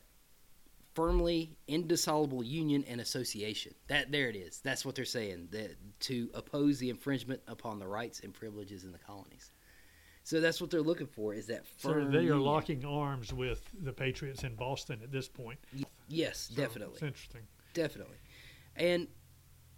firmly 0.93 1.57
indissoluble 1.67 2.43
union 2.43 2.83
and 2.87 2.99
association. 3.01 3.73
That 3.87 4.11
there 4.11 4.29
it 4.29 4.35
is. 4.35 4.59
That's 4.63 4.85
what 4.85 4.95
they're 4.95 5.05
saying. 5.05 5.49
That 5.51 5.75
to 6.01 6.29
oppose 6.33 6.79
the 6.79 6.89
infringement 6.89 7.41
upon 7.47 7.79
the 7.79 7.87
rights 7.87 8.21
and 8.21 8.33
privileges 8.33 8.83
in 8.83 8.91
the 8.91 8.97
colonies. 8.97 9.51
So 10.23 10.39
that's 10.39 10.61
what 10.61 10.69
they're 10.69 10.81
looking 10.81 11.07
for. 11.07 11.33
Is 11.33 11.47
that 11.47 11.63
So 11.77 11.89
firm 11.89 12.11
they 12.11 12.27
are 12.27 12.35
locking 12.35 12.85
arms 12.85 13.33
with 13.33 13.63
the 13.81 13.93
Patriots 13.93 14.43
in 14.43 14.55
Boston 14.55 14.99
at 15.03 15.11
this 15.11 15.27
point. 15.27 15.59
Yes, 16.07 16.49
So 16.53 16.61
definitely. 16.61 16.93
It's 16.95 17.03
interesting. 17.03 17.41
Definitely. 17.73 18.17
And 18.75 19.07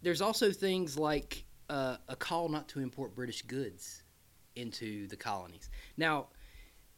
there's 0.02 0.21
also 0.21 0.52
things 0.52 0.97
like 0.97 1.45
uh, 1.69 1.97
a 2.10 2.15
call 2.15 2.50
not 2.50 2.67
to 2.69 2.80
import 2.80 3.15
British 3.15 3.41
goods 3.43 4.04
into 4.56 5.08
the 5.08 5.15
colonies. 5.15 5.69
Now, 5.97 6.28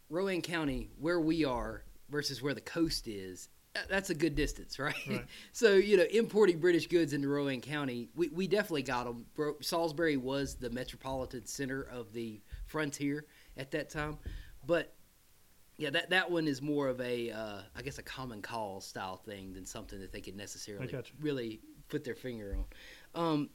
Rowan 0.10 0.42
County, 0.42 0.90
where 1.00 1.20
we 1.20 1.46
are, 1.46 1.84
versus 2.10 2.42
where 2.42 2.54
the 2.54 2.62
coast 2.62 3.08
is, 3.08 3.50
that's 3.90 4.10
a 4.10 4.16
good 4.16 4.36
distance, 4.36 4.80
right? 4.80 4.96
Right. 5.08 5.26
so 5.52 5.74
you 5.74 5.98
know, 5.98 6.06
importing 6.12 6.60
British 6.60 6.88
goods 6.88 7.14
into 7.14 7.28
Rowan 7.28 7.62
County, 7.62 8.10
we, 8.16 8.30
we 8.30 8.48
definitely 8.48 8.84
got 8.84 9.06
them. 9.06 9.26
Salisbury 9.62 10.18
was 10.18 10.56
the 10.56 10.70
metropolitan 10.70 11.46
center 11.46 11.84
of 11.84 12.14
the 12.14 12.42
frontier 12.68 13.26
at 13.58 13.72
that 13.72 13.90
time, 13.90 14.18
but 14.66 14.94
yeah, 15.78 15.90
that 15.90 16.12
that 16.12 16.30
one 16.30 16.48
is 16.48 16.62
more 16.62 16.88
of 16.88 17.02
a, 17.02 17.32
uh, 17.32 17.62
I 17.76 17.82
guess, 17.82 17.98
a 17.98 18.04
common 18.04 18.42
call 18.42 18.80
style 18.80 19.18
thing 19.18 19.54
than 19.54 19.66
something 19.66 20.00
that 20.00 20.12
they 20.12 20.22
could 20.22 20.36
necessarily 20.36 20.94
really 21.20 21.62
put 21.90 22.04
their 22.04 22.16
finger 22.16 22.58
on. 23.16 23.22
Um, 23.22 23.50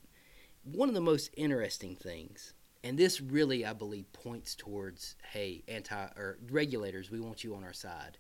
one 0.65 0.89
of 0.89 0.95
the 0.95 1.01
most 1.01 1.31
interesting 1.37 1.95
things, 1.95 2.55
and 2.83 2.99
this 2.99 3.21
really, 3.21 3.65
I 3.65 3.73
believe, 3.73 4.13
points 4.13 4.55
towards, 4.55 5.17
hey, 5.33 5.63
anti 5.69 5.97
or 6.17 6.39
regulators, 6.51 7.11
we 7.11 7.21
want 7.21 7.45
you 7.45 7.55
on 7.55 7.63
our 7.63 7.73
side. 7.73 8.19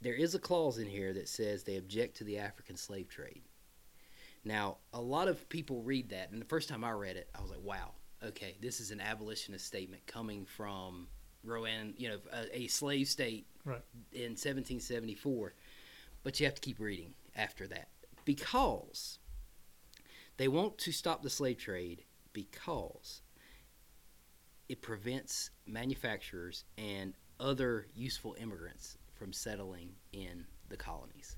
There 0.00 0.14
is 0.14 0.34
a 0.34 0.38
clause 0.38 0.78
in 0.78 0.86
here 0.86 1.12
that 1.14 1.28
says 1.28 1.62
they 1.62 1.76
object 1.76 2.16
to 2.18 2.24
the 2.24 2.38
African 2.38 2.76
slave 2.76 3.08
trade. 3.08 3.42
Now, 4.44 4.76
a 4.92 5.00
lot 5.00 5.28
of 5.28 5.48
people 5.48 5.82
read 5.82 6.10
that, 6.10 6.30
and 6.30 6.40
the 6.40 6.46
first 6.46 6.68
time 6.68 6.84
I 6.84 6.92
read 6.92 7.16
it, 7.16 7.28
I 7.34 7.40
was 7.40 7.50
like, 7.50 7.62
wow, 7.62 7.92
okay, 8.22 8.56
this 8.60 8.80
is 8.80 8.90
an 8.90 9.00
abolitionist 9.00 9.66
statement 9.66 10.06
coming 10.06 10.44
from 10.44 11.08
Rowan, 11.42 11.94
you 11.96 12.08
know, 12.10 12.18
a, 12.32 12.60
a 12.62 12.66
slave 12.68 13.08
state 13.08 13.46
Right. 13.64 13.82
in 14.12 14.32
1774. 14.36 15.54
But 16.22 16.38
you 16.38 16.46
have 16.46 16.54
to 16.54 16.60
keep 16.60 16.78
reading 16.78 17.14
after 17.34 17.66
that 17.68 17.88
because 18.24 19.18
they 20.36 20.48
want 20.48 20.78
to 20.78 20.92
stop 20.92 21.22
the 21.22 21.30
slave 21.30 21.58
trade 21.58 22.04
because 22.32 23.22
it 24.68 24.82
prevents 24.82 25.50
manufacturers 25.66 26.64
and 26.78 27.14
other 27.40 27.86
useful 27.94 28.36
immigrants 28.40 28.98
from 29.18 29.32
settling 29.32 29.90
in 30.12 30.44
the 30.68 30.76
colonies. 30.76 31.36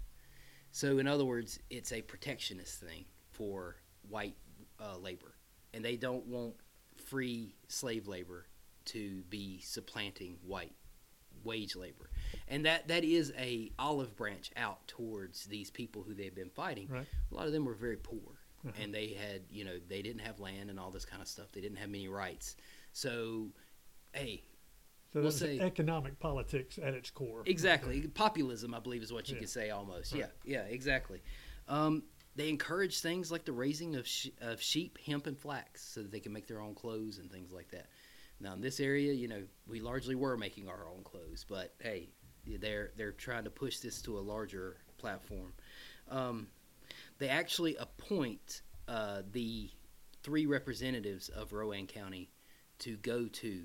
So, 0.71 0.99
in 0.99 1.07
other 1.07 1.25
words, 1.25 1.59
it's 1.71 1.93
a 1.93 2.03
protectionist 2.03 2.81
thing 2.81 3.05
for 3.31 3.77
white 4.09 4.37
uh, 4.81 4.99
labor, 4.99 5.35
and 5.73 5.85
they 5.85 5.97
don't 5.97 6.27
want 6.27 6.55
free 7.07 7.55
slave 7.69 8.07
labor 8.07 8.47
to 8.87 9.23
be 9.31 9.61
supplanting 9.61 10.37
white 10.47 10.73
wage 11.45 11.77
labor, 11.77 12.11
and 12.49 12.67
that 12.67 12.89
that 12.89 13.05
is 13.05 13.33
a 13.39 13.71
olive 13.79 14.15
branch 14.17 14.51
out 14.57 14.87
towards 14.89 15.45
these 15.45 15.71
people 15.71 16.03
who 16.03 16.15
they've 16.15 16.35
been 16.35 16.51
fighting. 16.51 16.89
Right. 16.89 17.07
A 17.31 17.35
lot 17.35 17.47
of 17.47 17.53
them 17.53 17.65
were 17.65 17.75
very 17.75 17.97
poor, 17.97 18.39
Uh-huh. 18.67 18.73
and 18.83 18.93
they 18.95 19.09
had 19.09 19.43
you 19.51 19.65
know 19.65 19.79
they 19.89 20.03
didn't 20.03 20.21
have 20.23 20.41
land 20.41 20.69
and 20.71 20.79
all 20.81 20.91
this 20.91 21.05
kind 21.05 21.23
of 21.23 21.29
stuff. 21.29 21.53
They 21.53 21.61
didn't 21.61 21.79
have 21.79 21.91
many 21.91 22.09
rights. 22.09 22.57
So, 22.93 23.49
hey, 24.13 24.43
So 25.13 25.21
We'll 25.21 25.25
that's 25.25 25.39
say- 25.39 25.59
economic 25.61 26.19
politics 26.19 26.79
at 26.83 26.95
its 26.95 27.11
core. 27.11 27.43
Exactly. 27.47 28.07
Populism, 28.09 28.75
I 28.75 28.81
believe, 28.81 29.03
is 29.03 29.13
what 29.13 29.29
you 29.29 29.35
Yeah. 29.37 29.41
could 29.41 29.49
say 29.49 29.71
almost. 29.71 30.13
Right. 30.13 30.21
Yeah, 30.45 30.63
yeah, 30.63 30.63
exactly. 30.65 31.23
Um, 31.67 32.03
they 32.37 32.49
encourage 32.51 33.01
things 33.01 33.33
like 33.33 33.45
the 33.45 33.53
raising 33.53 33.97
of, 33.97 34.07
sh- 34.07 34.29
of 34.41 34.61
sheep, 34.61 34.99
hemp, 34.99 35.27
and 35.27 35.37
flax 35.39 35.83
so 35.83 36.03
that 36.03 36.11
they 36.13 36.21
can 36.21 36.33
make 36.33 36.47
their 36.47 36.61
own 36.61 36.75
clothes 36.75 37.19
and 37.19 37.31
things 37.33 37.53
like 37.53 37.71
that. 37.71 37.87
Now, 38.41 38.53
in 38.53 38.61
this 38.61 38.81
area, 38.81 39.13
you 39.13 39.29
know, 39.29 39.43
we 39.67 39.81
largely 39.81 40.15
were 40.15 40.37
making 40.37 40.69
our 40.69 40.87
own 40.89 41.03
clothes, 41.03 41.45
but 41.49 41.75
hey, 41.81 42.11
they're 42.47 42.93
they're 42.97 43.13
trying 43.13 43.45
to 43.45 43.51
push 43.51 43.79
this 43.81 44.01
to 44.03 44.17
a 44.19 44.21
larger 44.21 44.77
platform. 44.99 45.53
Um, 46.09 46.49
they 47.19 47.29
actually 47.29 47.75
appoint 47.77 48.63
uh, 48.87 49.23
the 49.33 49.71
three 50.23 50.47
representatives 50.47 51.29
of 51.31 51.53
Rowan 51.53 51.87
County 51.87 52.31
to 52.81 52.97
go 52.99 53.27
to 53.27 53.65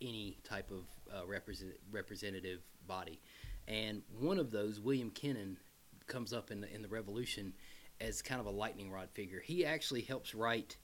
any 0.00 0.38
type 0.44 0.70
of 0.70 0.84
uh, 1.12 1.26
represent, 1.26 1.72
representative 1.90 2.60
body. 2.86 3.20
And 3.66 4.02
one 4.18 4.38
of 4.38 4.50
those, 4.50 4.80
William 4.80 5.10
Kennon, 5.10 5.58
comes 6.06 6.32
up 6.32 6.50
in 6.50 6.60
the, 6.62 6.74
in 6.74 6.82
the 6.82 6.88
Revolution 6.88 7.52
as 8.00 8.22
kind 8.22 8.40
of 8.40 8.46
a 8.46 8.50
lightning 8.50 8.90
rod 8.90 9.10
figure. 9.12 9.40
He 9.40 9.66
actually 9.66 10.02
helps 10.02 10.34
write 10.34 10.76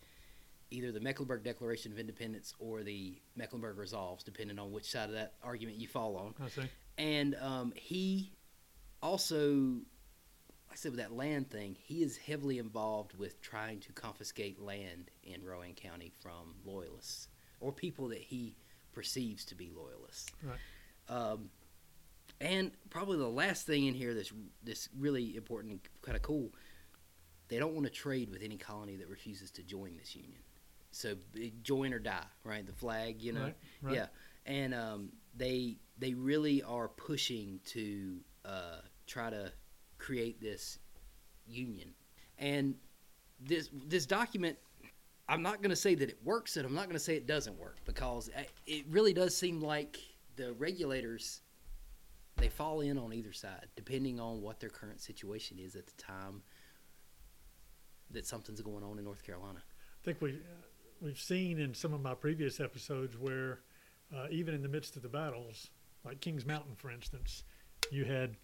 either 0.71 0.93
the 0.93 1.01
Mecklenburg 1.01 1.45
Declaration 1.45 1.93
of 1.93 1.99
Independence 1.99 2.55
or 2.59 2.83
the 2.83 3.17
Mecklenburg 3.37 3.79
Resolves, 3.79 4.25
depending 4.25 4.59
on 4.59 4.73
which 4.73 4.91
side 4.91 5.09
of 5.09 5.15
that 5.15 5.35
argument 5.43 5.79
you 5.79 5.87
fall 5.87 6.17
on. 6.17 6.35
I 6.45 6.49
see. 6.49 6.69
And 6.99 7.37
um, 7.41 7.73
he 7.77 8.33
also, 9.03 9.53
like 10.69 10.73
I 10.73 10.77
said, 10.77 10.93
with 10.93 11.01
that 11.01 11.13
land 11.13 11.51
thing, 11.51 11.77
he 11.81 12.03
is 12.03 12.17
heavily 12.17 12.59
involved 12.59 13.17
with 13.17 13.41
trying 13.41 13.81
to 13.81 13.93
confiscate 13.93 14.61
land 14.61 15.11
in 15.23 15.45
Rowan 15.45 15.75
County 15.75 16.13
from 16.21 16.55
loyalists 16.65 17.29
or 17.61 17.73
people 17.73 18.09
that 18.09 18.21
he 18.21 18.57
perceives 18.95 19.45
to 19.47 19.55
be 19.55 19.71
loyalists. 19.75 20.31
Right. 20.43 20.59
Um, 21.09 21.51
and 22.41 22.73
probably 22.91 23.19
the 23.19 23.29
last 23.29 23.67
thing 23.67 23.87
in 23.87 23.95
here 23.95 24.15
that's 24.15 24.33
that's 24.65 24.89
really 24.99 25.37
important 25.37 25.73
and 25.73 25.81
kind 26.03 26.17
of 26.17 26.23
cool, 26.23 26.51
they 27.49 27.59
don't 27.59 27.75
want 27.75 27.87
to 27.87 27.93
trade 27.93 28.31
with 28.31 28.43
any 28.43 28.57
colony 28.57 28.97
that 28.97 29.09
refuses 29.09 29.51
to 29.53 29.63
join 29.63 29.97
this 29.97 30.15
union. 30.15 30.41
So 30.91 31.15
join 31.63 31.93
or 31.93 31.99
die, 31.99 32.25
right? 32.45 32.65
The 32.65 32.73
flag, 32.73 33.21
you 33.21 33.33
know. 33.33 33.43
Right. 33.43 33.57
Right. 33.83 33.95
Yeah, 33.97 34.07
and 34.47 34.75
um, 34.75 35.13
they 35.37 35.77
they 35.99 36.15
really 36.15 36.63
are 36.63 36.89
pushing 36.89 37.61
to 37.67 38.21
uh, 38.45 38.81
try 39.07 39.31
to 39.31 39.53
create 39.99 40.41
this 40.41 40.79
union, 41.47 41.95
and 42.39 42.75
this 43.41 43.71
this 43.87 44.07
document. 44.07 44.57
I'm 45.29 45.43
not 45.43 45.63
going 45.63 45.71
to 45.71 45.77
say 45.77 45.95
that 45.95 46.09
it 46.09 46.19
works, 46.23 46.57
and 46.57 46.67
I'm 46.67 46.75
not 46.75 46.85
going 46.85 46.97
to 46.97 47.01
say 47.01 47.17
it 47.17 47.27
doesn't 47.27 47.59
work 47.59 47.79
because 47.85 48.31
it 48.67 48.85
really 48.91 49.15
does 49.15 49.37
seem 49.37 49.61
like 49.61 49.99
the 50.37 50.53
regulators 50.55 51.41
they 52.37 52.49
fall 52.49 52.81
in 52.81 52.99
on 52.99 53.13
either 53.13 53.33
side 53.33 53.69
depending 53.77 54.19
on 54.19 54.43
what 54.43 54.59
their 54.59 54.69
current 54.69 55.01
situation 55.01 55.59
is 55.59 55.77
at 55.77 55.87
the 55.87 55.93
time 55.93 56.43
that 58.11 58.27
something's 58.27 58.61
going 58.61 58.83
on 58.85 58.99
in 58.99 59.05
North 59.05 59.23
Carolina. 59.25 59.61
I 59.61 60.05
think 60.05 60.21
we 60.21 60.33
uh, 60.33 60.67
we've 61.01 61.21
seen 61.21 61.59
in 61.59 61.75
some 61.75 61.95
of 61.95 62.03
my 62.03 62.15
previous 62.15 62.61
episodes 62.61 63.17
where 63.17 63.61
uh, 64.15 64.27
even 64.31 64.55
in 64.55 64.63
the 64.63 64.69
midst 64.69 64.97
of 64.97 65.03
the 65.03 65.09
battles, 65.09 65.71
like 66.05 66.21
Kings 66.21 66.45
Mountain, 66.45 66.75
for 66.77 66.91
instance, 66.91 67.45
you 67.91 68.05
had 68.05 68.37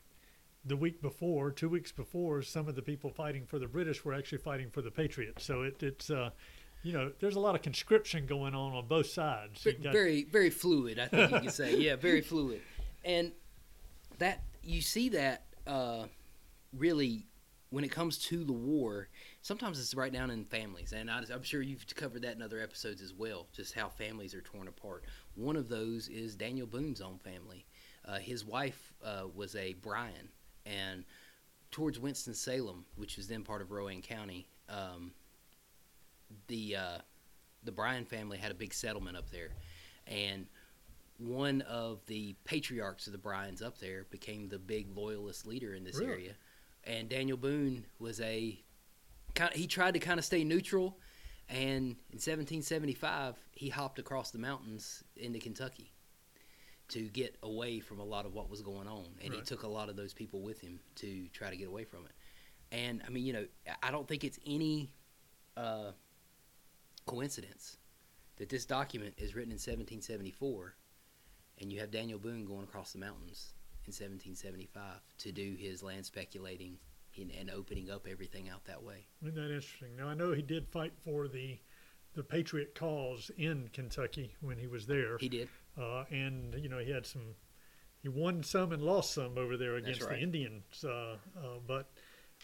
the 0.64 0.76
week 0.76 1.00
before, 1.00 1.50
two 1.50 1.68
weeks 1.68 1.92
before, 1.92 2.42
some 2.42 2.68
of 2.68 2.74
the 2.74 2.82
people 2.82 3.10
fighting 3.10 3.46
for 3.46 3.58
the 3.58 3.66
British 3.66 4.04
were 4.04 4.12
actually 4.12 4.38
fighting 4.38 4.70
for 4.70 4.82
the 4.82 4.90
Patriots. 4.90 5.44
So 5.44 5.62
it, 5.62 5.82
it's 5.82 6.10
uh, 6.10 6.30
you 6.82 6.92
know 6.92 7.12
there's 7.20 7.36
a 7.36 7.40
lot 7.40 7.54
of 7.54 7.62
conscription 7.62 8.26
going 8.26 8.54
on 8.54 8.72
on 8.72 8.86
both 8.86 9.06
sides. 9.06 9.64
Got- 9.64 9.92
very 9.92 10.24
very 10.24 10.50
fluid 10.50 10.98
i 10.98 11.06
think 11.06 11.30
you 11.30 11.40
could 11.40 11.52
say. 11.52 11.76
Yeah 11.78 11.96
very 11.96 12.20
fluid. 12.20 12.60
And 13.04 13.32
that 14.18 14.42
you 14.62 14.80
see 14.80 15.10
that 15.10 15.44
uh, 15.66 16.04
really 16.76 17.26
when 17.70 17.84
it 17.84 17.90
comes 17.90 18.18
to 18.18 18.44
the 18.44 18.52
war 18.52 19.08
sometimes 19.42 19.78
it's 19.78 19.94
right 19.94 20.12
down 20.12 20.30
in 20.30 20.44
families. 20.44 20.92
And 20.92 21.10
I, 21.10 21.22
i'm 21.32 21.42
sure 21.42 21.62
you've 21.62 21.86
covered 21.94 22.22
that 22.22 22.36
in 22.36 22.42
other 22.42 22.60
episodes 22.60 23.02
as 23.02 23.14
well 23.14 23.46
just 23.52 23.74
how 23.74 23.88
families 23.88 24.34
are 24.34 24.42
torn 24.42 24.68
apart. 24.68 25.04
One 25.34 25.56
of 25.56 25.68
those 25.68 26.08
is 26.08 26.34
daniel 26.34 26.66
boone's 26.66 27.00
own 27.00 27.18
family. 27.18 27.66
Uh, 28.06 28.18
his 28.18 28.44
wife 28.44 28.92
uh, 29.04 29.24
was 29.34 29.54
a 29.54 29.74
bryan. 29.74 30.30
And 30.66 31.04
towards 31.70 31.98
winston-salem 31.98 32.84
which 32.96 33.16
was 33.16 33.28
then 33.28 33.42
part 33.42 33.62
of 33.62 33.70
rowan 33.70 34.02
county 34.02 34.48
um, 34.68 35.12
the 36.48 36.76
uh, 36.76 36.98
the 37.64 37.72
bryan 37.72 38.04
family 38.04 38.38
had 38.38 38.50
a 38.50 38.54
big 38.54 38.72
settlement 38.74 39.16
up 39.16 39.30
there 39.30 39.50
and 40.06 40.46
one 41.18 41.60
of 41.62 42.04
the 42.06 42.34
patriarchs 42.44 43.06
of 43.06 43.12
the 43.12 43.18
Bryans 43.18 43.60
up 43.60 43.76
there 43.78 44.06
became 44.10 44.48
the 44.48 44.58
big 44.58 44.96
loyalist 44.96 45.46
leader 45.46 45.74
in 45.74 45.84
this 45.84 45.96
Really? 45.98 46.12
area. 46.12 46.32
And 46.84 47.10
Daniel 47.10 47.36
Boone 47.36 47.84
was 47.98 48.22
a 48.22 48.58
kind. 49.34 49.52
He 49.52 49.66
tried 49.66 49.92
to 49.92 50.00
kind 50.00 50.18
of 50.18 50.24
stay 50.24 50.44
neutral, 50.44 50.96
and 51.50 51.96
in 52.10 52.18
1775 52.18 53.36
he 53.52 53.68
hopped 53.68 53.98
across 53.98 54.30
the 54.30 54.38
mountains 54.38 55.04
into 55.14 55.38
Kentucky 55.38 55.92
to 56.88 57.02
get 57.10 57.36
away 57.42 57.80
from 57.80 58.00
a 58.00 58.04
lot 58.04 58.24
of 58.24 58.32
what 58.32 58.48
was 58.48 58.62
going 58.62 58.88
on, 58.88 59.04
and 59.22 59.34
he 59.34 59.42
took 59.42 59.62
a 59.62 59.68
lot 59.68 59.90
of 59.90 59.96
those 59.96 60.14
people 60.14 60.40
with 60.40 60.58
him 60.62 60.80
to 60.96 61.28
try 61.34 61.50
to 61.50 61.56
get 61.56 61.68
away 61.68 61.84
from 61.84 62.06
it. 62.06 62.12
And 62.72 63.02
I 63.06 63.10
mean, 63.10 63.26
you 63.26 63.34
know, 63.34 63.46
I- 63.68 63.88
I 63.88 63.90
don't 63.90 64.08
think 64.08 64.24
it's 64.24 64.38
any 64.46 64.90
uh, 65.56 65.92
coincidence 67.10 67.76
that 68.36 68.48
this 68.48 68.64
document 68.64 69.14
is 69.18 69.34
written 69.34 69.50
in 69.50 69.56
1774 69.56 70.74
and 71.60 71.72
you 71.72 71.80
have 71.80 71.90
Daniel 71.90 72.18
Boone 72.20 72.44
going 72.44 72.62
across 72.62 72.92
the 72.92 72.98
mountains 72.98 73.52
in 73.84 73.90
1775 73.92 74.82
to 75.18 75.32
do 75.32 75.56
his 75.58 75.82
land 75.82 76.06
speculating 76.06 76.78
and, 77.16 77.32
and 77.38 77.50
opening 77.50 77.90
up 77.90 78.06
everything 78.08 78.48
out 78.48 78.64
that 78.66 78.82
way. 78.82 79.06
Isn't 79.22 79.34
that 79.34 79.46
interesting? 79.52 79.96
Now 79.98 80.06
I 80.08 80.14
know 80.14 80.32
he 80.32 80.42
did 80.42 80.68
fight 80.68 80.92
for 81.04 81.26
the 81.26 81.58
the 82.14 82.22
patriot 82.22 82.74
cause 82.74 83.30
in 83.36 83.68
Kentucky 83.72 84.34
when 84.40 84.58
he 84.58 84.66
was 84.66 84.86
there, 84.86 85.16
He 85.18 85.28
did. 85.28 85.48
uh, 85.80 86.04
and 86.10 86.54
you 86.54 86.68
know 86.68 86.78
he 86.78 86.90
had 86.90 87.06
some. 87.06 87.34
He 88.02 88.08
won 88.08 88.42
some 88.42 88.72
and 88.72 88.82
lost 88.82 89.12
some 89.12 89.36
over 89.36 89.56
there 89.56 89.76
against 89.76 90.02
right. 90.02 90.16
the 90.16 90.18
Indians, 90.20 90.84
uh, 90.84 91.16
uh, 91.36 91.58
but 91.66 91.90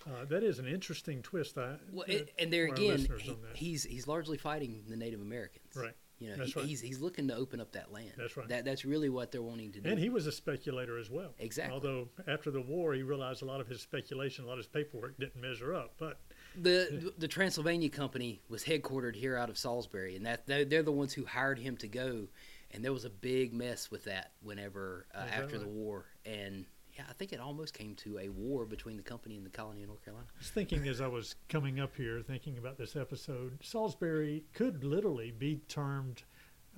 uh, 0.06 0.24
that 0.26 0.42
is 0.42 0.58
an 0.58 0.66
interesting 0.66 1.22
twist. 1.22 1.56
I, 1.58 1.76
Well, 1.92 2.04
that- 2.08 2.30
and 2.38 2.52
there 2.52 2.66
again, 2.66 3.06
he- 3.18 3.36
he's 3.54 3.84
he's 3.84 4.06
largely 4.06 4.36
fighting 4.36 4.84
the 4.88 4.96
Native 4.96 5.20
Americans. 5.20 5.74
Right. 5.74 5.94
You 6.18 6.34
know, 6.34 6.44
he, 6.44 6.52
right. 6.56 6.64
he's 6.64 6.80
he's 6.80 7.00
looking 7.00 7.28
to 7.28 7.34
open 7.36 7.60
up 7.60 7.72
that 7.72 7.92
land. 7.92 8.12
That's 8.16 8.36
right. 8.36 8.48
That 8.48 8.64
that's 8.64 8.86
really 8.86 9.10
what 9.10 9.32
they're 9.32 9.42
wanting 9.42 9.72
to 9.72 9.80
do. 9.80 9.90
And 9.90 9.98
he 9.98 10.08
was 10.08 10.26
a 10.26 10.32
speculator 10.32 10.96
as 10.98 11.10
well. 11.10 11.34
Exactly. 11.38 11.74
Although 11.74 12.08
after 12.26 12.50
the 12.50 12.62
war, 12.62 12.94
he 12.94 13.02
realized 13.02 13.42
a 13.42 13.44
lot 13.44 13.60
of 13.60 13.68
his 13.68 13.82
speculation, 13.82 14.44
a 14.44 14.46
lot 14.46 14.54
of 14.54 14.60
his 14.60 14.66
paperwork 14.66 15.18
didn't 15.18 15.36
measure 15.40 15.74
up. 15.74 15.92
But 15.98 16.18
the 16.58 17.12
the 17.18 17.28
Transylvania 17.28 17.90
Company 17.90 18.40
was 18.48 18.64
headquartered 18.64 19.14
here 19.14 19.36
out 19.36 19.50
of 19.50 19.58
Salisbury, 19.58 20.16
and 20.16 20.24
that 20.24 20.46
they're, 20.46 20.64
they're 20.64 20.82
the 20.82 20.92
ones 20.92 21.12
who 21.12 21.26
hired 21.26 21.58
him 21.58 21.76
to 21.78 21.88
go. 21.88 22.28
And 22.72 22.84
there 22.84 22.92
was 22.92 23.04
a 23.04 23.10
big 23.10 23.52
mess 23.54 23.90
with 23.90 24.04
that 24.04 24.32
whenever 24.42 25.06
uh, 25.14 25.18
after 25.32 25.56
the 25.58 25.68
war, 25.68 26.06
and 26.24 26.64
yeah, 26.96 27.04
I 27.08 27.12
think 27.12 27.32
it 27.32 27.40
almost 27.40 27.74
came 27.74 27.94
to 27.96 28.18
a 28.18 28.28
war 28.28 28.64
between 28.64 28.96
the 28.96 29.02
company 29.02 29.36
and 29.36 29.44
the 29.44 29.50
colony 29.50 29.82
of 29.82 29.88
North 29.88 30.04
Carolina. 30.04 30.26
I 30.34 30.38
was 30.38 30.48
thinking 30.50 30.86
as 30.88 31.00
I 31.00 31.06
was 31.06 31.34
coming 31.48 31.78
up 31.80 31.94
here, 31.96 32.22
thinking 32.22 32.58
about 32.58 32.78
this 32.78 32.96
episode, 32.96 33.58
Salisbury 33.62 34.44
could 34.54 34.82
literally 34.84 35.30
be 35.30 35.56
termed 35.68 36.22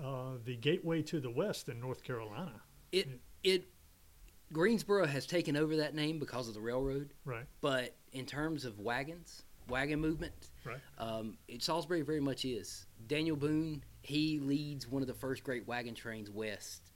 uh, 0.02 0.32
the 0.44 0.56
gateway 0.56 1.02
to 1.02 1.20
the 1.20 1.30
West 1.30 1.68
in 1.68 1.80
North 1.80 2.02
Carolina. 2.02 2.60
It 2.92 3.08
it 3.44 3.68
Greensboro 4.52 5.06
has 5.06 5.26
taken 5.26 5.56
over 5.56 5.76
that 5.76 5.94
name 5.94 6.18
because 6.18 6.48
of 6.48 6.54
the 6.54 6.60
railroad, 6.60 7.12
Right. 7.24 7.44
but 7.60 7.94
in 8.12 8.24
terms 8.24 8.64
of 8.64 8.78
wagons, 8.80 9.42
wagon 9.68 10.00
movement, 10.00 10.32
Right. 10.64 10.80
um, 10.96 11.36
it, 11.48 11.62
Salisbury 11.62 12.00
very 12.00 12.20
much 12.20 12.44
is. 12.46 12.86
Daniel 13.06 13.36
Boone, 13.36 13.84
he 14.00 14.38
leads 14.40 14.88
one 14.88 15.02
of 15.02 15.08
the 15.08 15.12
first 15.14 15.44
great 15.44 15.66
wagon 15.68 15.94
trains 15.94 16.30
west 16.30 16.92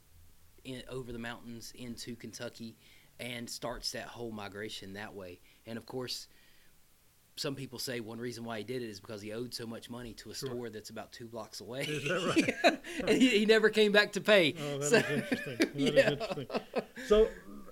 in, 0.63 0.81
over 0.89 1.11
the 1.11 1.19
mountains 1.19 1.71
into 1.75 2.15
Kentucky 2.15 2.75
and 3.19 3.49
starts 3.49 3.91
that 3.91 4.07
whole 4.07 4.31
migration 4.31 4.93
that 4.93 5.13
way. 5.13 5.39
And 5.65 5.77
of 5.77 5.85
course, 5.85 6.27
some 7.35 7.55
people 7.55 7.79
say 7.79 7.99
one 7.99 8.19
reason 8.19 8.43
why 8.43 8.59
he 8.59 8.63
did 8.63 8.81
it 8.83 8.89
is 8.89 8.99
because 8.99 9.21
he 9.21 9.31
owed 9.33 9.53
so 9.53 9.65
much 9.65 9.89
money 9.89 10.13
to 10.13 10.29
a 10.29 10.35
Sure. 10.35 10.49
store 10.49 10.69
that's 10.69 10.89
about 10.91 11.11
two 11.11 11.27
blocks 11.27 11.61
away. 11.61 11.81
Is 11.81 12.03
that 12.03 12.53
right? 12.63 12.79
and 13.09 13.21
he, 13.21 13.39
he 13.39 13.45
never 13.45 13.69
came 13.69 13.91
back 13.91 14.11
to 14.13 14.21
pay. 14.21 14.53
Oh, 14.59 14.77
that 14.77 14.83
is 14.83 14.89
So- 14.89 14.97
interesting. 15.13 15.57
That 15.57 15.75
is 15.75 15.93
Yeah. 15.93 16.11
interesting. 16.11 16.47
So, 17.07 17.29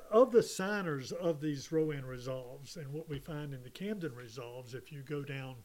of 0.10 0.32
the 0.32 0.44
signers 0.44 1.12
of 1.14 1.40
these 1.42 1.72
Rowan 1.72 2.06
resolves 2.06 2.76
and 2.76 2.92
what 2.92 3.08
we 3.08 3.20
find 3.20 3.54
in 3.54 3.64
the 3.64 3.70
Camden 3.70 4.14
resolves, 4.16 4.74
if 4.74 4.92
you 4.92 5.04
go 5.04 5.22
down 5.24 5.56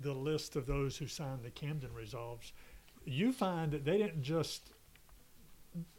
the 0.00 0.12
list 0.14 0.56
of 0.56 0.66
those 0.66 0.96
who 0.96 1.06
signed 1.06 1.42
the 1.44 1.50
Camden 1.50 1.92
resolves, 1.94 2.52
you 3.04 3.30
find 3.32 3.70
that 3.72 3.84
they 3.84 3.98
didn't 3.98 4.22
just 4.22 4.70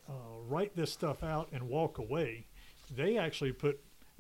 uh, 0.10 0.12
write 0.48 0.76
this 0.76 0.92
stuff 0.92 1.24
out 1.24 1.50
and 1.54 1.64
walk 1.70 1.98
away. 1.98 2.48
They 2.94 3.18
actually 3.18 3.52
put 3.54 3.80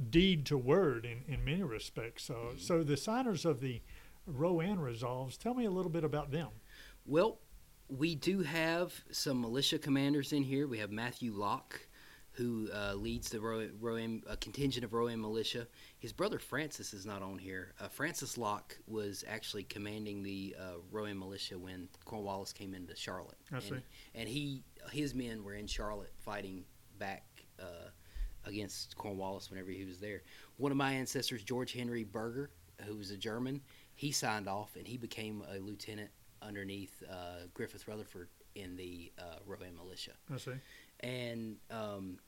deed 0.10 0.46
to 0.48 0.58
word 0.58 1.06
in, 1.06 1.24
in 1.34 1.44
many 1.46 1.64
respects. 1.64 2.24
So, 2.24 2.54
so 2.58 2.84
the 2.84 2.98
signers 2.98 3.46
of 3.46 3.62
the 3.62 3.82
Rowan 4.28 4.80
resolves, 4.80 5.38
tell 5.38 5.54
me 5.54 5.66
a 5.66 5.72
little 5.72 5.92
bit 5.92 6.04
about 6.04 6.32
them. 6.32 6.50
Well, 7.06 7.40
we 7.88 8.16
do 8.16 8.42
have 8.42 8.94
some 9.12 9.42
militia 9.42 9.78
commanders 9.78 10.34
in 10.34 10.44
here. 10.44 10.68
We 10.68 10.80
have 10.80 10.92
Matthew 10.92 11.32
Locke, 11.34 11.80
who 12.32 12.68
uh, 12.74 12.96
leads 12.96 13.30
the 13.30 13.40
Rowan, 13.40 13.72
Rowan 13.80 14.24
a 14.28 14.36
contingent 14.36 14.84
of 14.84 14.94
Rowan 14.94 15.22
militia. 15.22 15.68
His 16.00 16.12
brother 16.12 16.40
Francis 16.40 16.94
is 16.94 17.06
not 17.06 17.22
on 17.22 17.38
here. 17.38 17.74
Uh, 17.80 17.88
Francis 17.88 18.38
Locke 18.38 18.78
was 18.88 19.24
actually 19.28 19.64
commanding 19.64 20.24
the 20.24 20.56
uh, 20.60 20.80
Rowan 20.92 21.18
militia 21.18 21.58
when 21.58 21.88
Cornwallis 22.04 22.52
came 22.52 22.74
into 22.74 22.96
Charlotte. 22.96 23.38
I 23.52 23.58
and, 23.58 23.64
see. 23.64 23.76
And 24.16 24.28
he, 24.28 24.64
his 24.92 25.14
men 25.14 25.44
were 25.44 25.54
in 25.54 25.68
Charlotte 25.68 26.12
fighting 26.18 26.66
back 26.98 27.24
uh, 27.60 27.90
against 28.46 28.96
Cornwallis 28.98 29.50
whenever 29.50 29.72
he 29.72 29.86
was 29.86 30.00
there. 30.00 30.24
One 30.58 30.72
of 30.72 30.78
my 30.78 30.94
ancestors, 30.94 31.44
George 31.44 31.74
Henry 31.74 32.04
Berger, 32.04 32.52
who 32.86 32.96
was 32.96 33.12
a 33.12 33.18
German, 33.18 33.62
he 33.96 34.12
signed 34.12 34.48
off 34.48 34.76
and 34.76 34.88
he 34.88 34.98
became 34.98 35.44
a 35.54 35.60
lieutenant 35.60 36.10
underneath 36.42 37.04
uh, 37.10 37.48
Griffith 37.54 37.88
Rutherford 37.88 38.30
in 38.56 38.76
the 38.76 39.12
uh, 39.20 39.40
Rowan 39.46 39.76
militia. 39.76 40.12
I 40.34 40.38
see. 40.38 40.52
And 41.02 41.58
um, 41.72 42.20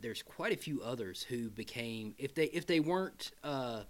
there's 0.00 0.22
quite 0.22 0.52
a 0.52 0.56
few 0.56 0.82
others 0.82 1.22
who 1.22 1.50
became, 1.50 2.14
if 2.18 2.34
they 2.34 2.46
if 2.46 2.66
they 2.66 2.80
weren't 2.80 3.32
uh, 3.44 3.82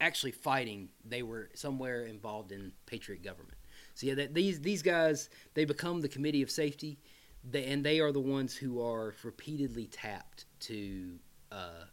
actually 0.00 0.32
fighting, 0.32 0.90
they 1.04 1.22
were 1.22 1.50
somewhere 1.54 2.04
involved 2.04 2.52
in 2.52 2.72
patriot 2.86 3.22
government. 3.22 3.58
So 3.94 4.06
yeah, 4.06 4.14
that, 4.14 4.34
these 4.34 4.60
these 4.60 4.82
guys 4.82 5.28
they 5.54 5.64
become 5.64 6.00
the 6.00 6.08
committee 6.08 6.42
of 6.42 6.50
safety, 6.50 6.98
they, 7.44 7.64
and 7.66 7.84
they 7.84 8.00
are 8.00 8.12
the 8.12 8.20
ones 8.20 8.56
who 8.56 8.82
are 8.82 9.14
repeatedly 9.22 9.86
tapped 9.86 10.46
to 10.60 11.18
uh, 11.52 11.84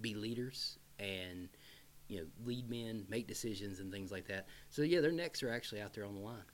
be 0.00 0.14
leaders 0.14 0.78
and 0.98 1.48
you 2.08 2.18
know 2.18 2.26
lead 2.44 2.68
men, 2.68 3.04
make 3.08 3.26
decisions, 3.26 3.80
and 3.80 3.92
things 3.92 4.10
like 4.10 4.26
that. 4.28 4.46
So 4.68 4.82
yeah, 4.82 5.00
their 5.00 5.12
necks 5.12 5.42
are 5.42 5.50
actually 5.50 5.80
out 5.80 5.94
there 5.94 6.04
on 6.04 6.14
the 6.14 6.20
line. 6.20 6.44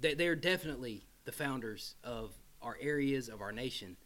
They 0.00 0.14
they 0.14 0.28
are 0.28 0.34
definitely 0.34 1.06
the 1.24 1.32
founders 1.32 1.94
of 2.04 2.32
our 2.62 2.76
areas 2.80 3.28
of 3.28 3.40
our 3.40 3.52
nation, 3.52 3.96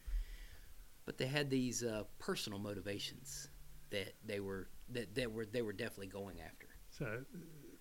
but 1.07 1.19
they 1.19 1.27
had 1.27 1.51
these 1.51 1.83
uh, 1.83 2.05
personal 2.19 2.59
motivations 2.59 3.49
that 3.91 4.15
they 4.25 4.41
were 4.41 4.69
that, 4.91 5.15
that 5.15 5.33
were 5.33 5.47
they 5.47 5.63
were 5.63 5.73
definitely 5.73 6.09
going 6.09 6.41
after. 6.41 6.67
So 6.91 7.25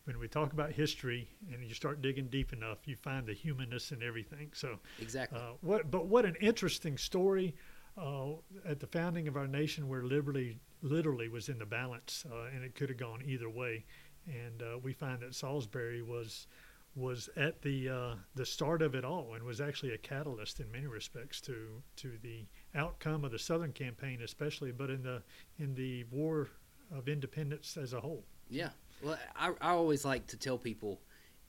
when 0.10 0.18
we 0.20 0.28
talk 0.28 0.54
about 0.54 0.72
history 0.72 1.30
and 1.54 1.64
you 1.64 1.76
start 1.76 2.02
digging 2.02 2.26
deep 2.30 2.52
enough, 2.52 2.88
you 2.88 2.96
find 2.96 3.28
the 3.28 3.34
humanness 3.34 3.92
in 3.92 4.02
everything. 4.02 4.50
So 4.56 4.80
Exactly. 5.00 5.38
uh, 5.40 5.52
what? 5.62 5.92
But 5.92 6.08
what 6.08 6.26
an 6.26 6.36
interesting 6.42 6.98
story 6.98 7.54
uh, 7.96 8.32
at 8.66 8.80
the 8.80 8.88
founding 8.88 9.28
of 9.28 9.38
our 9.38 9.46
nation, 9.48 9.88
where 9.88 10.02
liberty 10.02 10.58
literally 10.82 11.30
was 11.30 11.48
in 11.48 11.60
the 11.60 11.66
balance, 11.66 12.26
uh, 12.32 12.56
and 12.56 12.64
it 12.64 12.74
could 12.74 12.90
have 12.90 12.98
gone 12.98 13.22
either 13.24 13.52
way. 13.52 13.86
And 14.26 14.64
uh, 14.64 14.80
we 14.80 14.94
find 14.94 15.20
that 15.20 15.36
Salisbury 15.36 16.02
was 16.02 16.48
was 16.96 17.30
at 17.38 17.62
the 17.62 17.90
uh, 17.90 18.16
the 18.34 18.48
start 18.48 18.82
of 18.82 18.96
it 18.96 19.06
all, 19.06 19.36
and 19.36 19.44
was 19.44 19.62
actually 19.62 19.94
a 19.94 19.98
catalyst 20.00 20.60
in 20.60 20.72
many 20.72 20.88
respects 20.88 21.40
to 21.42 21.84
to 21.98 22.14
the 22.24 22.48
outcome 22.74 23.24
of 23.24 23.32
the 23.32 23.38
Southern 23.38 23.74
campaign, 23.74 24.24
especially, 24.24 24.72
but 24.72 24.90
in 24.90 25.04
the 25.04 25.22
in 25.60 25.76
the 25.76 26.04
War 26.06 26.50
of 26.92 27.08
Independence 27.08 27.78
as 27.78 27.94
a 27.94 28.02
whole. 28.02 28.26
Yeah. 28.50 28.70
Well, 29.04 29.18
I, 29.36 29.52
I 29.62 29.70
always 29.72 30.06
like 30.06 30.28
to 30.28 30.38
tell 30.38 30.58
people 30.58 31.00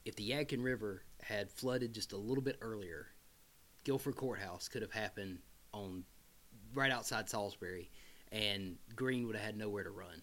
if 0.05 0.17
the 0.17 0.31
Yadkin 0.31 0.63
River 0.63 1.03
had 1.23 1.51
flooded 1.51 1.93
just 1.93 2.13
a 2.13 2.17
little 2.17 2.43
bit 2.43 2.59
earlier, 2.61 3.09
Guilford 3.85 4.17
Courthouse 4.17 4.69
could 4.69 4.83
have 4.83 4.93
happened 4.93 5.39
on 5.73 6.05
right 6.75 6.91
outside 6.91 7.29
Salisbury, 7.29 7.91
and 8.33 8.77
Greene 8.95 9.27
would 9.27 9.37
have 9.37 9.45
had 9.45 9.57
nowhere 9.57 9.85
to 9.85 9.91
run 9.91 10.23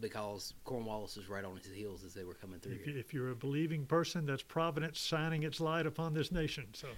because 0.00 0.54
Cornwallis 0.64 1.16
was 1.16 1.28
right 1.28 1.44
on 1.44 1.56
his 1.56 1.72
heels 1.72 2.04
as 2.04 2.14
they 2.14 2.24
were 2.24 2.34
coming 2.34 2.60
through. 2.60 2.74
If, 2.74 2.86
you, 2.86 2.98
if 2.98 3.14
you're 3.14 3.30
a 3.30 3.36
believing 3.36 3.84
person, 3.84 4.26
that's 4.26 4.42
providence 4.42 4.98
shining 4.98 5.42
its 5.42 5.60
light 5.60 5.86
upon 5.86 6.14
this 6.14 6.30
nation. 6.30 6.66
So, 6.72 6.88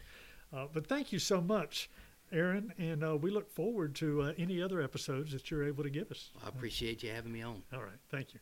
uh, 0.55 0.66
but 0.72 0.87
thank 0.87 1.12
you 1.12 1.18
so 1.18 1.40
much, 1.40 1.88
Aaron, 2.31 2.74
and 2.79 3.03
uh, 3.03 3.16
we 3.16 3.31
look 3.31 3.50
forward 3.50 3.94
to 3.96 4.22
uh, 4.22 4.33
any 4.37 4.61
other 4.61 4.83
episodes 4.83 5.33
that 5.33 5.50
you're 5.50 5.64
able 5.64 5.83
to 5.83 5.90
give 5.90 6.11
us. 6.11 6.31
I 6.44 6.48
appreciate 6.48 7.03
you 7.03 7.11
having 7.11 7.33
me 7.33 7.42
on. 7.42 7.62
All 7.72 7.81
right. 7.83 7.98
Thank 8.11 8.35
you. 8.35 8.40